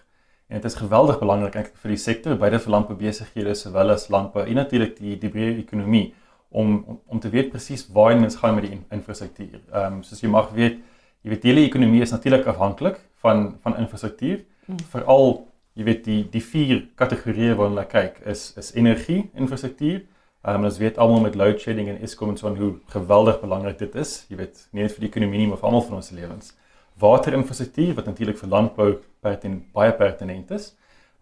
En 0.53 0.61
dit 0.61 0.71
is 0.71 0.75
geweldig 0.77 1.17
belangrik 1.17 1.55
eintlik 1.57 1.77
vir 1.81 1.91
die 1.95 1.97
sektor, 1.97 2.35
beide 2.37 2.59
vir 2.61 2.71
landboubesighede 2.75 3.55
sowel 3.57 3.89
as 3.95 4.03
landbou 4.13 4.43
en 4.45 4.59
natuurlik 4.59 4.91
die 4.99 5.15
die 5.17 5.31
breë 5.33 5.55
ekonomie 5.63 6.11
om, 6.49 6.75
om 6.85 6.99
om 7.09 7.21
te 7.23 7.31
weet 7.33 7.49
presies 7.49 7.87
waar 7.95 8.13
mens 8.19 8.37
gaan 8.37 8.59
met 8.59 8.67
die 8.67 8.77
infrastruktuur. 8.93 9.63
Ehm 9.71 9.95
um, 9.95 10.03
soos 10.05 10.21
jy 10.21 10.29
mag 10.29 10.51
weet, 10.53 10.77
jy 11.25 11.33
weet 11.33 11.41
die 11.41 11.51
hele 11.51 11.65
ekonomie 11.65 12.03
is 12.05 12.13
natuurlik 12.13 12.45
afhanklik 12.53 13.01
van 13.25 13.41
van 13.65 13.79
infrastruktuur. 13.81 14.43
Hmm. 14.67 14.85
Veral 14.93 15.27
jy 15.73 15.87
weet 15.89 16.05
die 16.05 16.21
die 16.37 16.45
vier 16.53 16.83
kategorieë 17.01 17.57
waarna 17.57 17.79
hulle 17.79 17.89
kyk 17.95 18.21
is 18.35 18.51
is 18.61 18.69
energie, 18.75 19.23
infrastruktuur. 19.33 20.03
Ehm 20.45 20.59
um, 20.59 20.69
ons 20.69 20.77
weet 20.85 21.01
almal 21.01 21.25
met 21.25 21.39
load 21.45 21.65
shedding 21.65 21.89
en 21.89 22.01
Eskom 22.05 22.35
en 22.35 22.37
so 22.37 22.53
hoe 22.61 22.75
geweldig 22.97 23.41
belangrik 23.41 23.81
dit 23.81 23.95
is. 24.05 24.19
Jy 24.29 24.37
weet 24.43 24.67
nie 24.71 24.85
net 24.85 24.93
vir 24.93 25.07
die 25.07 25.15
ekonomie 25.15 25.41
nie, 25.41 25.49
maar 25.49 25.63
vir 25.63 25.71
almal 25.71 25.87
van 25.89 26.03
ons 26.03 26.13
lewens 26.13 26.53
waterinfrastruktuur 26.99 27.95
wat 27.97 28.05
natuurlik 28.05 28.37
vir 28.37 28.49
landbou 28.49 28.91
pertinent 29.23 29.71
baie 29.75 29.93
pertinent 29.97 30.51
is. 30.51 30.73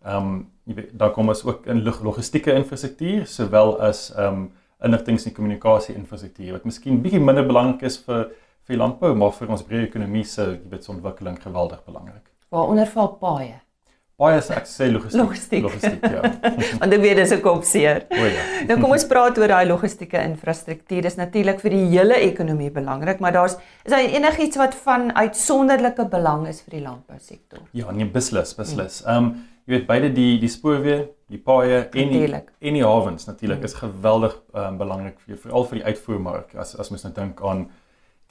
Ehm 0.05 0.17
um, 0.17 0.41
jy 0.69 0.75
weet 0.77 0.91
daar 0.97 1.11
kom 1.13 1.29
ons 1.29 1.43
ook 1.45 1.65
in 1.69 1.83
logistieke 1.83 2.53
infrastruktuur 2.53 3.25
sowel 3.27 3.77
as 3.89 4.09
ehm 4.15 4.27
um, 4.41 4.49
inligtings 4.81 5.25
en 5.29 5.33
kommunikasie 5.37 5.95
infrastruktuur 5.95 6.55
wat 6.55 6.63
miskien 6.65 7.01
bietjie 7.01 7.21
minder 7.21 7.45
belangrik 7.45 7.83
is 7.89 7.99
vir 8.05 8.31
vir 8.69 8.77
landbou 8.81 9.11
maar 9.15 9.33
vir 9.37 9.51
ons 9.53 9.65
breë 9.67 9.87
ekonomie 9.87 10.23
se 10.25 10.45
jy 10.47 10.69
weet 10.71 10.85
se 10.85 10.91
ontwikkeling 10.93 11.37
geweldig 11.41 11.83
belangrik. 11.85 12.25
Waaronder 12.49 12.89
val 12.95 13.11
paaie 13.21 13.59
baie 14.21 14.38
ek 14.38 14.67
sê 14.69 14.88
logistiek. 14.91 15.21
Logistiek, 15.21 15.63
logistiek 15.65 16.03
ja. 16.05 16.21
Want 16.81 16.95
ek 16.97 17.03
weet 17.03 17.21
dis 17.21 17.34
'n 17.36 17.41
kop 17.43 17.63
seer. 17.67 18.03
O 18.13 18.25
ja. 18.29 18.43
Nou 18.69 18.77
kom 18.81 18.95
ons 18.97 19.05
praat 19.10 19.38
oor 19.41 19.53
daai 19.53 19.65
logistieke 19.69 20.21
infrastruktuur. 20.31 21.01
Dis 21.07 21.17
natuurlik 21.17 21.62
vir 21.63 21.75
die 21.77 21.86
hele 21.93 22.19
ekonomie 22.29 22.71
belangrik, 22.73 23.21
maar 23.23 23.34
daar's 23.38 23.57
is 23.86 23.93
daar 23.93 24.05
enigiets 24.05 24.57
wat 24.62 24.77
van 24.86 25.10
uitsonderlike 25.15 26.05
belang 26.12 26.47
is 26.47 26.62
vir 26.62 26.77
die 26.77 26.84
landbousektor? 26.86 27.65
Ja, 27.73 27.91
nee, 27.91 28.05
beslis, 28.05 28.53
beslis. 28.57 29.01
Ehm 29.07 29.17
um, 29.17 29.34
jy 29.65 29.75
weet 29.75 29.88
beide 29.88 30.10
die 30.10 30.39
die 30.41 30.49
spoorweë, 30.49 31.01
die 31.31 31.39
paaie 31.39 31.84
en 31.93 32.10
die 32.10 32.25
en 32.34 32.73
die 32.73 32.86
hawens 32.86 33.27
natuurlik 33.29 33.63
is 33.63 33.77
geweldig 33.77 34.34
ehm 34.53 34.73
um, 34.73 34.81
belangrik 34.81 35.19
vir 35.25 35.38
veral 35.38 35.69
vir 35.69 35.81
die 35.81 35.86
uitvoermark. 35.89 36.55
As 36.55 36.75
as 36.75 36.91
mens 36.93 37.05
nou 37.07 37.13
dink 37.13 37.41
aan 37.41 37.69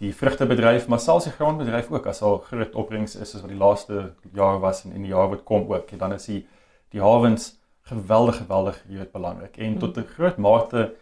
die 0.01 0.15
vrugtebedryf, 0.17 0.87
maar 0.89 1.01
selfs 1.01 1.27
die 1.29 1.35
graanbedryf 1.37 1.91
ook 1.93 2.07
as 2.09 2.23
al 2.25 2.39
groot 2.47 2.75
opbrengs 2.75 3.19
is 3.21 3.35
soos 3.35 3.45
wat 3.45 3.53
die 3.53 3.61
laaste 3.61 4.05
jaar 4.37 4.61
was 4.63 4.85
en 4.85 4.95
in 4.97 5.05
die 5.05 5.13
jaar 5.13 5.29
wat 5.29 5.45
kom 5.45 5.69
ook. 5.69 5.93
En 5.93 6.01
dan 6.01 6.17
is 6.17 6.25
die 6.31 6.47
die 6.91 7.03
hawens 7.05 7.53
geweldig 7.91 8.41
geweldig 8.41 8.79
jy 8.89 9.03
weet 9.03 9.13
belangrik. 9.13 9.59
En 9.59 9.79
tot 9.79 9.99
'n 9.99 10.09
groot 10.17 10.37
mate 10.37 10.95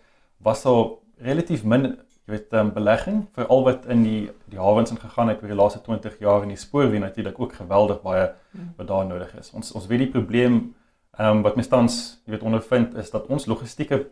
was 0.43 0.63
daar 0.63 0.85
relatief 1.21 1.65
min 1.65 1.83
jy 2.27 2.35
weet 2.35 2.53
um, 2.53 2.73
belegging 2.73 3.27
vir 3.35 3.47
al 3.47 3.65
wat 3.65 3.87
in 3.87 4.03
die 4.03 4.31
die 4.51 4.59
hawens 4.59 4.91
ingegaan 4.91 5.29
het 5.29 5.43
oor 5.43 5.49
die 5.49 5.61
laaste 5.63 5.81
20 5.81 6.19
jaar 6.19 6.43
en 6.43 6.49
die 6.49 6.57
spoorweë 6.57 6.99
natuurlik 6.99 7.41
ook 7.41 7.53
geweldig 7.53 8.03
baie 8.03 8.33
wat 8.77 8.89
daar 8.89 9.07
nodig 9.07 9.35
is. 9.39 9.53
Ons 9.53 9.73
ons 9.73 9.87
weet 9.87 9.99
die 9.99 10.11
probleem 10.11 10.75
ehm 11.19 11.37
um, 11.37 11.43
wat 11.43 11.55
mens 11.55 11.69
tans 11.69 12.21
jy 12.25 12.33
weet 12.33 12.43
ondervind 12.43 12.95
is 12.95 13.11
dat 13.11 13.27
ons 13.27 13.47
logistieke 13.47 14.07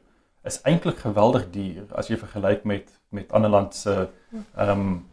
is 0.46 0.61
eintlik 0.62 0.98
geweldig 1.02 1.50
duur 1.50 1.85
as 1.98 2.09
jy 2.11 2.18
vergelyk 2.20 2.64
met 2.64 2.90
met 3.14 3.32
ander 3.32 3.50
lande 3.50 3.74
se 3.74 3.94
ehm 4.54 4.70
um, 4.70 5.04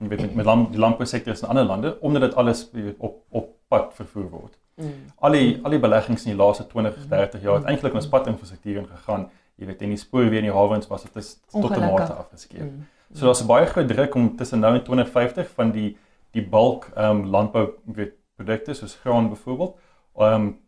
jy 0.00 0.08
weet 0.08 0.20
met, 0.20 0.34
met 0.34 0.46
land, 0.48 0.70
die 0.72 0.80
landbousektor 0.80 1.36
in 1.36 1.48
ander 1.48 1.64
lande 1.64 1.96
omdat 2.00 2.22
dit 2.22 2.34
alles 2.34 2.68
weet, 2.72 2.94
op 2.98 3.22
op 3.28 3.50
pad 3.68 3.92
vervoer 3.94 4.28
word. 4.30 4.54
Mm. 4.74 4.92
Al 5.16 5.36
die 5.36 5.58
al 5.62 5.76
die 5.76 5.82
beleggings 5.82 6.24
in 6.24 6.32
die 6.32 6.38
laaste 6.40 6.66
20, 6.66 7.08
30 7.08 7.42
jaar 7.42 7.60
het 7.60 7.68
eintlik 7.72 7.94
ons 7.94 8.08
padinfrastruktuur 8.08 8.80
ingegaan. 8.82 9.28
Jy 9.60 9.68
weet 9.68 9.82
en 9.84 9.92
die 9.92 10.00
spoorweë 10.00 10.40
en 10.40 10.48
die 10.48 10.56
hawens 10.56 10.88
was 10.88 11.04
dit 11.04 11.28
tot 11.52 11.76
'n 11.76 11.80
mate 11.80 12.12
afgeskeep. 12.12 12.64
Mm. 12.64 12.86
So 13.12 13.26
daar's 13.26 13.46
baie 13.46 13.66
groot 13.66 13.88
druk 13.88 14.14
om 14.14 14.36
tussen 14.36 14.60
nou 14.60 14.74
en 14.74 14.82
2050 14.84 15.50
van 15.58 15.70
die 15.70 15.96
die 16.30 16.46
bulk 16.46 16.90
ehm 16.94 17.20
um, 17.20 17.26
landbou 17.26 17.68
weet 17.84 18.14
produkte 18.36 18.74
soos 18.74 18.94
graan 19.02 19.28
byvoorbeeld 19.28 19.76
ehm 20.16 20.34
um, 20.34 20.58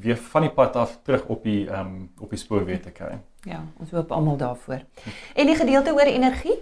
weer 0.00 0.16
van 0.16 0.42
die 0.42 0.50
pad 0.50 0.76
af 0.76 0.98
terug 1.02 1.26
op 1.26 1.42
die 1.42 1.68
ehm 1.68 1.86
um, 1.86 2.10
op 2.20 2.30
die 2.30 2.38
spoorweë 2.38 2.80
te 2.80 2.90
kry. 2.90 3.18
Ja, 3.42 3.64
ons 3.78 3.90
hoop 3.90 4.12
almal 4.12 4.36
daarvoor. 4.36 4.84
En 5.34 5.46
die 5.46 5.56
gedeelte 5.56 5.92
oor 5.92 6.08
energie? 6.08 6.54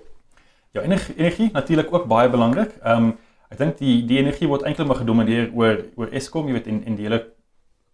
Ja, 0.71 0.83
energie, 0.83 1.15
energie 1.17 1.51
natuurlik 1.53 1.93
ook 1.93 2.07
baie 2.07 2.31
belangrik. 2.31 2.75
Ehm 2.83 3.05
um, 3.05 3.19
Ek 3.53 3.59
dink 3.61 3.81
die 3.83 3.99
die 4.09 4.17
energie 4.17 4.49
word 4.49 4.63
eintlik 4.65 4.89
maar 4.89 5.03
gedomeineer 5.03 5.51
oor 5.53 5.83
oor 6.01 6.13
Eskom, 6.17 6.47
jy 6.49 6.57
weet 6.57 6.69
in 6.73 6.79
in 6.89 6.97
die 6.97 7.05
hele 7.05 7.21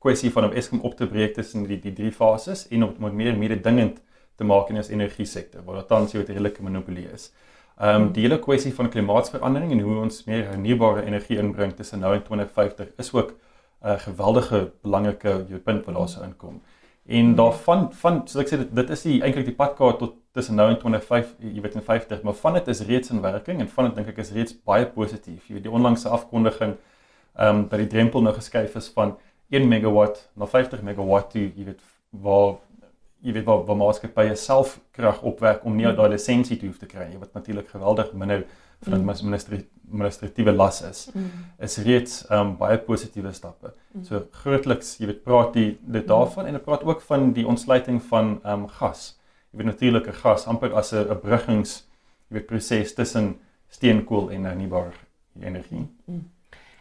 kwessie 0.05 0.31
van 0.31 0.47
om 0.47 0.55
Eskom 0.55 0.85
op 0.87 0.95
te 0.99 1.09
breek 1.11 1.35
tussen 1.35 1.65
die 1.67 1.81
die 1.83 1.95
drie 1.97 2.13
fases 2.15 2.69
en 2.71 2.87
om 2.87 2.93
met 3.03 3.17
meer 3.21 3.39
mededingend 3.39 3.99
te 4.39 4.47
maak 4.47 4.71
in 4.71 4.79
ons 4.79 4.91
energie 4.95 5.27
sektor 5.27 5.65
waar 5.67 5.81
daar 5.81 5.89
tans 5.89 6.15
jy 6.15 6.21
weet 6.21 6.31
'n 6.31 6.39
redelike 6.39 6.63
monopolie 6.63 7.09
is. 7.15 7.33
Ehm 7.81 8.03
um, 8.03 8.13
die 8.13 8.23
hele 8.23 8.39
kwessie 8.39 8.73
van 8.75 8.91
klimaatsverandering 8.95 9.73
en 9.73 9.81
hoe 9.81 9.97
ons 10.05 10.25
meer 10.31 10.45
hernubare 10.53 11.03
energie 11.07 11.39
inbring 11.39 11.75
tussen 11.75 12.01
nou 12.01 12.15
en 12.15 12.23
2050 12.23 12.95
is 12.97 13.13
ook 13.13 13.35
'n 13.83 13.89
uh, 13.89 13.99
geweldige 13.99 14.73
belangrike 14.83 15.61
punt 15.65 15.85
wat 15.85 15.95
daar 15.95 16.09
sou 16.09 16.25
inkom. 16.25 16.61
En 17.07 17.35
daarvan 17.35 17.93
van 17.93 18.21
soos 18.29 18.43
ek 18.43 18.51
sê 18.51 18.57
dit 18.61 18.75
dit 18.75 18.91
is 18.91 19.03
die 19.03 19.21
eintlik 19.23 19.47
die 19.49 19.55
padkaart 19.57 19.99
tot 19.99 20.15
tussen 20.37 20.59
nou 20.61 20.69
en 20.69 20.77
25 20.77 21.55
jy 21.55 21.61
weet 21.65 21.75
in 21.75 21.83
50, 21.83 22.23
maar 22.23 22.35
van 22.35 22.53
dit 22.59 22.69
is 22.69 22.81
reeds 22.81 23.11
in 23.11 23.21
werking 23.21 23.61
en 23.61 23.69
van 23.69 23.85
dit 23.85 23.95
dink 23.95 24.09
ek 24.09 24.19
is 24.19 24.33
reeds 24.33 24.57
baie 24.65 24.87
positief. 24.87 25.47
Jy 25.49 25.55
weet 25.55 25.63
die 25.63 25.73
onlangse 25.73 26.09
afkondiging 26.09 26.77
ehm 27.39 27.57
um, 27.57 27.69
dat 27.69 27.79
die 27.79 27.87
drempel 27.87 28.23
nou 28.23 28.35
geskuif 28.35 28.75
is 28.77 28.89
van 28.89 29.17
1 29.49 29.69
megawatt 29.69 30.31
na 30.35 30.47
50 30.47 30.83
megawatt 30.83 31.31
toe, 31.31 31.47
jy 31.57 31.65
weet 31.65 31.81
waar 32.11 32.57
jy 33.25 33.33
weet 33.33 33.45
waar, 33.45 33.65
waar 33.65 33.77
maatskappye 33.77 34.37
self 34.37 34.79
krag 34.93 35.23
opwek 35.23 35.65
om 35.65 35.77
nie 35.77 35.87
mm. 35.87 35.97
daai 35.97 36.11
lisensie 36.13 36.59
te 36.59 36.67
hoef 36.67 36.79
te 36.79 36.87
kry 36.87 37.09
nie 37.09 37.19
wat 37.19 37.33
natuurlik 37.35 37.69
geweldig 37.73 38.13
minder. 38.13 38.45
Administratiewe 38.87 40.53
las 40.53 40.83
is 40.83 41.11
mm. 41.15 41.31
is 41.59 41.79
reeds 41.79 42.31
um, 42.31 42.57
baie 42.57 42.79
positiewe 42.79 43.33
stappe. 43.33 43.73
Mm. 43.93 44.05
So 44.05 44.23
grootliks 44.43 44.97
jy 45.01 45.11
weet 45.11 45.25
praat 45.25 45.53
die 45.55 45.71
dit 45.81 46.03
mm. 46.03 46.09
daarvan 46.09 46.45
mm. 46.45 46.49
en 46.49 46.59
dit 46.59 46.65
praat 46.65 46.85
ook 46.85 47.03
van 47.11 47.33
die 47.33 47.47
ontsluiting 47.47 48.03
van 48.11 48.41
um, 48.47 48.67
gas. 48.81 49.19
Jy 49.51 49.63
weet 49.63 49.71
natuurlike 49.73 50.13
gas 50.23 50.47
amper 50.47 50.75
as 50.75 50.93
'n 50.93 51.21
bruggings 51.23 51.85
jy 52.29 52.39
weet 52.39 52.47
proses 52.47 52.95
tussen 52.95 53.37
steenkool 53.69 54.31
en 54.31 54.45
hernubare 54.45 54.93
energie. 55.41 55.87
Mm. 56.05 56.31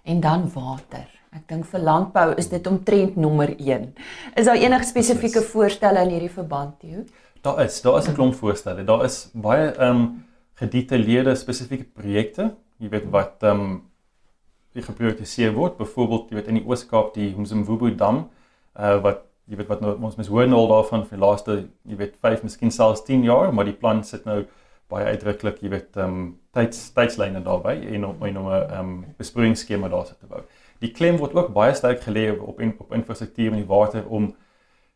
En 0.04 0.20
dan 0.20 0.52
water. 0.54 1.08
Ek 1.36 1.48
dink 1.48 1.66
vir 1.66 1.80
landbou 1.84 2.34
is 2.40 2.48
dit 2.50 2.68
omtrent 2.68 3.18
nommer 3.20 3.50
1. 3.60 3.94
Is 4.36 4.46
daar 4.46 4.56
enige 4.56 4.88
spesifieke 4.88 5.42
voorstelle 5.42 6.02
in 6.02 6.10
hierdie 6.16 6.32
verband 6.32 6.80
toe? 6.80 7.04
Daar 7.42 7.60
is, 7.66 7.82
daar 7.82 7.98
is 7.98 8.08
'n 8.08 8.14
klomp 8.14 8.36
voorstelle. 8.36 8.84
Daar 8.84 9.04
is 9.04 9.30
baie 9.34 9.72
ehm 9.72 9.96
um, 9.96 10.27
gedetailleerde 10.58 11.36
spesifieke 11.38 11.86
projekte, 11.94 12.52
jy 12.82 12.90
weet 12.94 13.12
wat 13.14 13.46
ehm 13.46 13.62
um, 13.62 13.78
geprioritiseer 14.78 15.56
word, 15.56 15.74
byvoorbeeld 15.80 16.30
jy 16.30 16.36
weet 16.38 16.50
in 16.52 16.60
die 16.60 16.68
Oos-Kaap 16.70 17.16
die 17.16 17.32
Mzimvubu 17.34 17.96
dam, 17.98 18.28
uh 18.78 18.98
wat 19.02 19.24
jy 19.50 19.58
weet 19.58 19.70
wat 19.72 19.82
nou 19.82 19.96
ons 19.96 20.18
mens 20.20 20.30
hoor 20.30 20.46
nou 20.50 20.60
al 20.60 20.70
daarvan 20.76 21.06
vir 21.08 21.18
die 21.18 21.24
laaste 21.24 21.56
jy 21.88 21.98
weet 21.98 22.18
5, 22.22 22.44
miskien 22.46 22.74
selfs 22.74 23.02
10 23.08 23.24
jaar, 23.26 23.54
maar 23.54 23.66
die 23.66 23.74
plan 23.74 24.04
sit 24.04 24.28
nou 24.30 24.44
baie 24.92 25.08
uitdruklik, 25.08 25.64
jy 25.64 25.72
weet 25.74 25.98
ehm 25.98 26.20
um, 26.20 26.28
tyds 26.58 26.92
tydslyne 26.96 27.42
daarby 27.46 27.76
en 27.94 28.06
om 28.12 28.24
'n 28.24 28.38
ehm 28.38 28.80
um, 28.80 29.06
besproeiingsskema 29.18 29.90
daar 29.90 30.06
sit 30.06 30.20
te 30.20 30.28
bou. 30.28 30.42
Die 30.80 30.92
klem 30.92 31.18
word 31.18 31.34
ook 31.34 31.54
baie 31.54 31.74
sterk 31.74 32.02
gelê 32.06 32.30
op 32.40 32.62
in, 32.62 32.76
op 32.80 32.94
infrastruktuur 32.94 33.52
in 33.52 33.64
die 33.64 33.72
water 33.74 34.06
om 34.08 34.36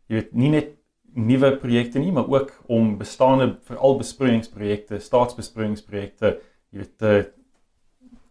jy 0.07 0.15
weet 0.15 0.33
nie 0.33 0.49
net 0.49 0.69
nuwe 1.13 1.57
projekte 1.57 1.99
nie 1.99 2.11
maar 2.11 2.27
ook 2.27 2.51
om 2.65 2.97
bestaande 2.97 3.57
veral 3.67 3.97
besproeiingsprojekte, 3.97 4.99
staatsbesproeiingsprojekte 4.99 6.37
jy 6.71 6.83
weet 6.83 6.97
te 6.97 7.13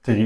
te 0.01 0.17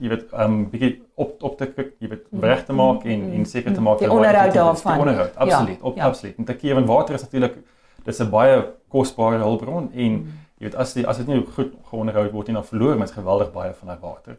jy 0.00 0.08
weet 0.08 0.32
um 0.44 0.62
bietjie 0.72 0.92
op 1.20 1.42
op 1.44 1.58
te 1.58 1.68
jy 2.00 2.08
weet 2.08 2.24
mhm. 2.30 2.44
reg 2.44 2.64
te 2.68 2.76
maak 2.76 3.04
en 3.04 3.26
en 3.32 3.44
seker 3.48 3.74
te 3.74 3.84
maak 3.84 4.00
die 4.00 4.10
onderhoud 4.10 4.54
daarvan. 4.54 4.92
Die 4.92 5.04
onderhoud, 5.06 5.36
absoluut, 5.36 5.78
ja, 5.78 5.88
op 5.88 5.96
ja. 5.96 6.04
absoluut. 6.04 6.38
En 6.38 6.44
te 6.44 6.56
keer 6.56 6.74
van 6.74 6.86
water 6.86 7.14
is 7.14 7.24
natuurlik 7.26 7.58
dis 8.04 8.20
'n 8.20 8.30
baie 8.30 8.62
kosbare 8.88 9.38
hulpbron 9.38 9.90
en 9.92 10.12
mm. 10.12 10.40
jy 10.58 10.68
weet 10.68 10.74
as 10.74 10.94
die 10.94 11.06
as 11.06 11.16
dit 11.16 11.26
nie 11.26 11.44
goed 11.56 11.74
geonderhou 11.90 12.30
word 12.30 12.46
nie 12.46 12.54
dan 12.54 12.64
verloor 12.64 12.96
mens 12.96 13.12
geweldig 13.12 13.52
baie 13.52 13.72
van 13.72 13.88
daai 13.88 14.00
water. 14.00 14.38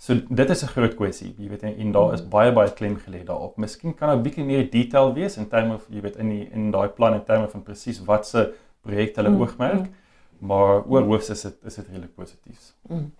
So 0.00 0.14
dit 0.28 0.50
is 0.50 0.62
'n 0.64 0.72
groot 0.72 0.94
kwessie, 0.96 1.34
jy 1.38 1.48
weet 1.48 1.62
en 1.62 1.92
daar 1.92 2.12
is 2.14 2.22
baie 2.28 2.52
baie 2.52 2.72
klem 2.72 2.96
gelê 2.96 3.22
daarop. 3.24 3.56
Miskien 3.56 3.94
kan 3.94 4.08
'n 4.10 4.22
bietjie 4.22 4.44
meer 4.44 4.70
detail 4.70 5.12
wees 5.14 5.36
in 5.36 5.48
terme 5.48 5.74
of 5.74 5.86
jy 5.90 6.00
weet 6.00 6.16
in 6.16 6.28
die 6.28 6.48
in 6.52 6.70
daai 6.70 6.88
plan 6.88 7.14
in 7.14 7.24
terme 7.24 7.48
van 7.48 7.62
presies 7.62 8.04
wat 8.04 8.26
se 8.26 8.52
projek 8.82 9.16
hulle 9.16 9.28
mm. 9.28 9.40
oogmerk. 9.40 9.90
Maar 10.38 10.84
oor 10.88 11.02
hoofs 11.02 11.30
is 11.30 11.42
dit 11.42 11.56
is 11.64 11.74
dit 11.74 11.86
redelik 11.86 12.14
positief. 12.14 12.72
Mm. 12.88 13.12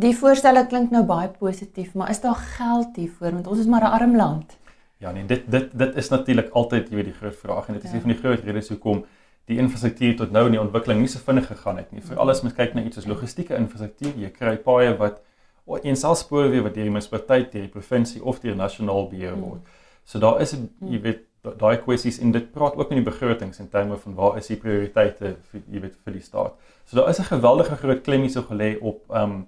Die 0.00 0.16
voorstelle 0.16 0.66
klink 0.66 0.90
nou 0.90 1.04
baie 1.04 1.28
positief, 1.28 1.94
maar 1.94 2.10
is 2.10 2.20
daar 2.20 2.34
geld 2.34 2.96
hiervoor 2.96 3.32
want 3.32 3.46
ons 3.46 3.58
is 3.58 3.66
maar 3.66 3.82
'n 3.82 3.92
arm 4.00 4.16
land. 4.16 4.58
Ja 4.96 5.12
nee, 5.12 5.26
dit 5.26 5.50
dit 5.50 5.78
dit 5.78 5.96
is 5.96 6.08
natuurlik 6.08 6.50
altyd 6.50 6.88
jy 6.88 6.94
weet 6.94 7.04
die 7.04 7.18
groot 7.20 7.36
vraag 7.36 7.68
en 7.68 7.74
dit 7.74 7.84
is 7.84 7.90
ja. 7.90 7.94
een 7.94 8.02
van 8.02 8.10
die 8.10 8.18
groot 8.20 8.44
redes 8.44 8.68
hoekom 8.68 9.04
die 9.44 9.58
infrastruktuur 9.58 10.16
tot 10.16 10.30
nou 10.30 10.44
in 10.46 10.52
die 10.52 10.60
ontwikkeling 10.60 11.00
nie 11.00 11.08
so 11.08 11.18
vinnig 11.18 11.46
gegaan 11.46 11.76
het 11.76 11.92
nie. 11.92 12.02
Vir 12.02 12.18
alles 12.18 12.42
moet 12.42 12.54
kyk 12.54 12.74
na 12.74 12.82
iets 12.82 12.96
soos 12.96 13.06
logistieke 13.06 13.54
infrastruktuur. 13.54 14.12
Jy 14.16 14.30
kry 14.30 14.56
paaie 14.56 14.96
wat 14.96 15.22
of 15.68 15.84
een 15.84 15.96
self 15.96 16.22
spoorweë 16.22 16.62
wat 16.64 16.76
deur 16.76 16.88
die 16.88 16.92
munisipaliteit, 16.92 17.50
deur 17.52 17.66
die 17.66 17.72
provinsie 17.72 18.22
of 18.24 18.40
deur 18.40 18.56
nasionaal 18.56 19.08
beheer 19.10 19.34
hmm. 19.34 19.44
word. 19.44 19.74
So 20.08 20.20
daar 20.22 20.40
is 20.40 20.54
jy 20.56 20.62
hmm. 20.64 21.02
weet 21.04 21.24
daai 21.60 21.78
kwessies 21.80 22.18
en 22.24 22.32
dit 22.34 22.48
praat 22.52 22.76
ook 22.76 22.90
in 22.92 22.98
die 22.98 23.06
begrotings 23.06 23.60
in 23.62 23.68
terme 23.72 23.96
van 24.00 24.16
waar 24.16 24.40
is 24.40 24.48
die 24.50 24.58
prioriteite 24.60 25.36
vir 25.50 25.60
jy 25.60 25.84
weet 25.84 26.00
vir 26.04 26.16
die 26.16 26.24
staat. 26.24 26.56
So 26.88 26.98
daar 26.98 27.08
is 27.12 27.20
'n 27.20 27.30
geweldige 27.34 27.76
groot 27.76 28.02
klem 28.02 28.26
hier 28.26 28.30
so 28.30 28.42
gelê 28.42 28.76
op 28.80 29.04
um 29.10 29.46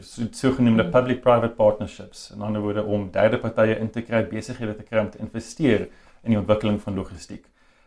so 0.00 0.22
sogenaamde 0.30 0.82
hmm. 0.82 0.92
public-private 0.92 1.54
partnerships 1.54 2.30
en 2.34 2.42
ander 2.42 2.62
woorde 2.62 2.82
om 2.82 3.10
derde 3.10 3.38
partye 3.38 3.78
in 3.78 3.90
te 3.90 4.02
kry, 4.02 4.24
besighede 4.24 4.76
te 4.76 4.82
kry 4.82 5.00
om 5.00 5.10
te 5.10 5.18
investeer 5.18 5.88
in 6.22 6.30
die 6.30 6.38
ontwikkeling 6.38 6.80
van 6.80 6.94
logistiek. 6.94 7.44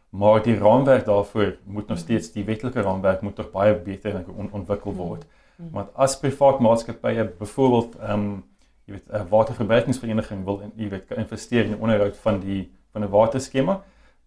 Maar 0.10 0.44
die 0.44 0.58
raamwerk 0.58 1.06
daarvoor 1.06 1.56
moet 1.66 1.88
nog 1.88 1.98
steeds 1.98 2.32
die 2.32 2.44
wetlike 2.44 2.82
raamwerk 2.82 3.22
moet 3.22 3.36
tog 3.36 3.52
baie 3.52 3.74
beter 3.76 4.26
ontwikkel 4.52 4.94
word. 4.94 5.24
Hmm. 5.24 5.43
Hmm. 5.56 5.70
Want 5.72 5.90
as 5.94 6.20
privaat 6.20 6.60
maatskappye 6.60 7.26
byvoorbeeld 7.40 7.96
ehm 8.00 8.12
um, 8.20 8.44
jy 8.86 8.94
weet 8.94 9.12
'n 9.12 9.28
waterverbruikingsvereniging 9.30 10.44
wil 10.44 10.60
in 10.60 10.72
jy 10.76 10.90
weet 10.90 11.12
investeer 11.12 11.64
in 11.64 11.72
die 11.72 11.80
onderhoud 11.80 12.18
van 12.18 12.40
die 12.40 12.72
van 12.92 13.04
'n 13.04 13.10
waterskema, 13.10 13.84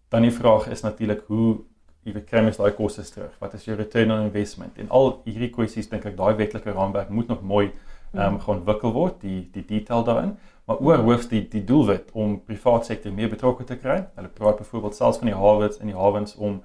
dan 0.09 0.21
die 0.21 0.31
vraag 0.31 0.67
is 0.67 0.81
natuurlik 0.81 1.23
hoe 1.27 1.57
jy 2.03 2.13
weet 2.13 2.25
kry 2.25 2.41
mens 2.41 2.57
daai 2.57 2.71
kostes 2.71 3.09
terug? 3.09 3.35
Wat 3.39 3.53
is 3.53 3.65
jou 3.65 3.77
return 3.77 4.11
on 4.11 4.21
investment? 4.21 4.77
En 4.77 4.89
al 4.89 5.21
hierdie 5.25 5.49
kwessies 5.49 5.89
dink 5.89 6.05
ek 6.05 6.17
daai 6.17 6.35
wetlike 6.35 6.71
raamwerk 6.71 7.09
moet 7.09 7.27
nog 7.27 7.41
mooi 7.41 7.71
ehm 8.13 8.33
um, 8.33 8.39
geontwikkel 8.39 8.91
word, 8.91 9.21
die 9.21 9.49
die 9.51 9.65
detail 9.65 10.03
daarin, 10.03 10.37
maar 10.65 10.79
oor 10.79 10.97
hoofs 10.97 11.27
die 11.27 11.47
die 11.47 11.63
doelwit 11.63 12.11
om 12.13 12.39
privaat 12.43 12.85
sektor 12.85 13.11
meer 13.11 13.29
betrokke 13.29 13.63
te 13.63 13.75
kry. 13.75 14.05
Hulle 14.15 14.27
praat 14.27 14.57
byvoorbeeld 14.57 14.95
selfs 14.95 15.17
van 15.17 15.27
die 15.27 15.35
hawens 15.35 15.77
in 15.77 15.91
die 15.91 15.95
hawens 15.95 16.35
om 16.35 16.61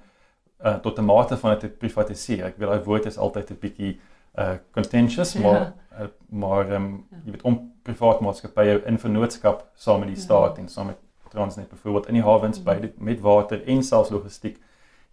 uh, 0.65 0.75
tot 0.75 0.99
'n 0.99 1.05
mate 1.05 1.37
van 1.37 1.51
dit 1.51 1.59
te 1.59 1.67
privatiseer. 1.69 2.45
Ek 2.45 2.57
wil 2.57 2.69
daai 2.69 2.83
woord 2.83 3.05
is 3.05 3.17
altyd 3.17 3.51
'n 3.51 3.59
bietjie 3.59 3.99
uh 4.39 4.55
contentious 4.71 5.33
ja. 5.33 5.41
maar 5.41 5.73
uh, 5.99 6.07
maar 6.29 6.71
um, 6.71 7.05
ja. 7.11 7.17
jy 7.25 7.31
weet 7.31 7.41
om 7.41 7.59
privaat 7.83 8.21
maatskappye 8.21 8.81
in 8.85 8.99
vennootskap 8.99 9.67
saam 9.75 9.99
met 9.99 10.07
die 10.07 10.17
ja. 10.17 10.23
staat 10.23 10.55
ja. 10.55 10.61
en 10.61 10.69
saam 10.69 10.85
met 10.85 10.97
Transnet 11.29 11.69
byvoorbeeld 11.69 12.07
in 12.07 12.13
die 12.13 12.23
hawens 12.23 12.57
ja. 12.57 12.63
by 12.63 12.79
dit 12.79 12.99
met 12.99 13.21
water 13.21 13.63
en 13.67 13.83
selfs 13.83 14.09
logistiek 14.09 14.59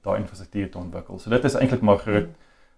daai 0.05 0.19
infrastruktuur 0.21 0.71
te 0.71 0.79
ontwikkel. 0.79 1.19
So 1.19 1.31
dit 1.31 1.45
is 1.45 1.55
eintlik 1.55 1.85
maar 1.85 1.99
groot 1.99 2.29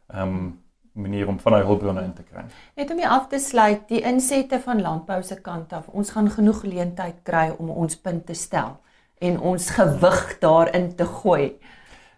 ehm 0.06 0.28
um, 0.28 0.60
manier 0.92 1.28
om 1.28 1.38
van 1.40 1.52
daai 1.52 1.64
hulpbronne 1.64 2.02
in 2.04 2.12
te 2.12 2.22
kry. 2.22 2.42
Net 2.76 2.90
om 2.92 2.98
jy 3.00 3.08
af 3.08 3.28
te 3.32 3.38
sluit, 3.40 3.86
die 3.88 4.02
insette 4.04 4.58
van 4.60 4.82
landbou 4.84 5.22
se 5.24 5.38
kant 5.40 5.72
af, 5.72 5.86
ons 5.88 6.10
gaan 6.12 6.28
genoeg 6.30 6.60
geleentheid 6.60 7.22
kry 7.24 7.46
om 7.56 7.70
ons 7.70 7.96
punt 7.96 8.26
te 8.28 8.36
stel 8.36 8.74
en 9.22 9.38
ons 9.40 9.70
gewig 9.70 10.20
daarin 10.42 10.90
te 10.96 11.06
gooi. 11.08 11.54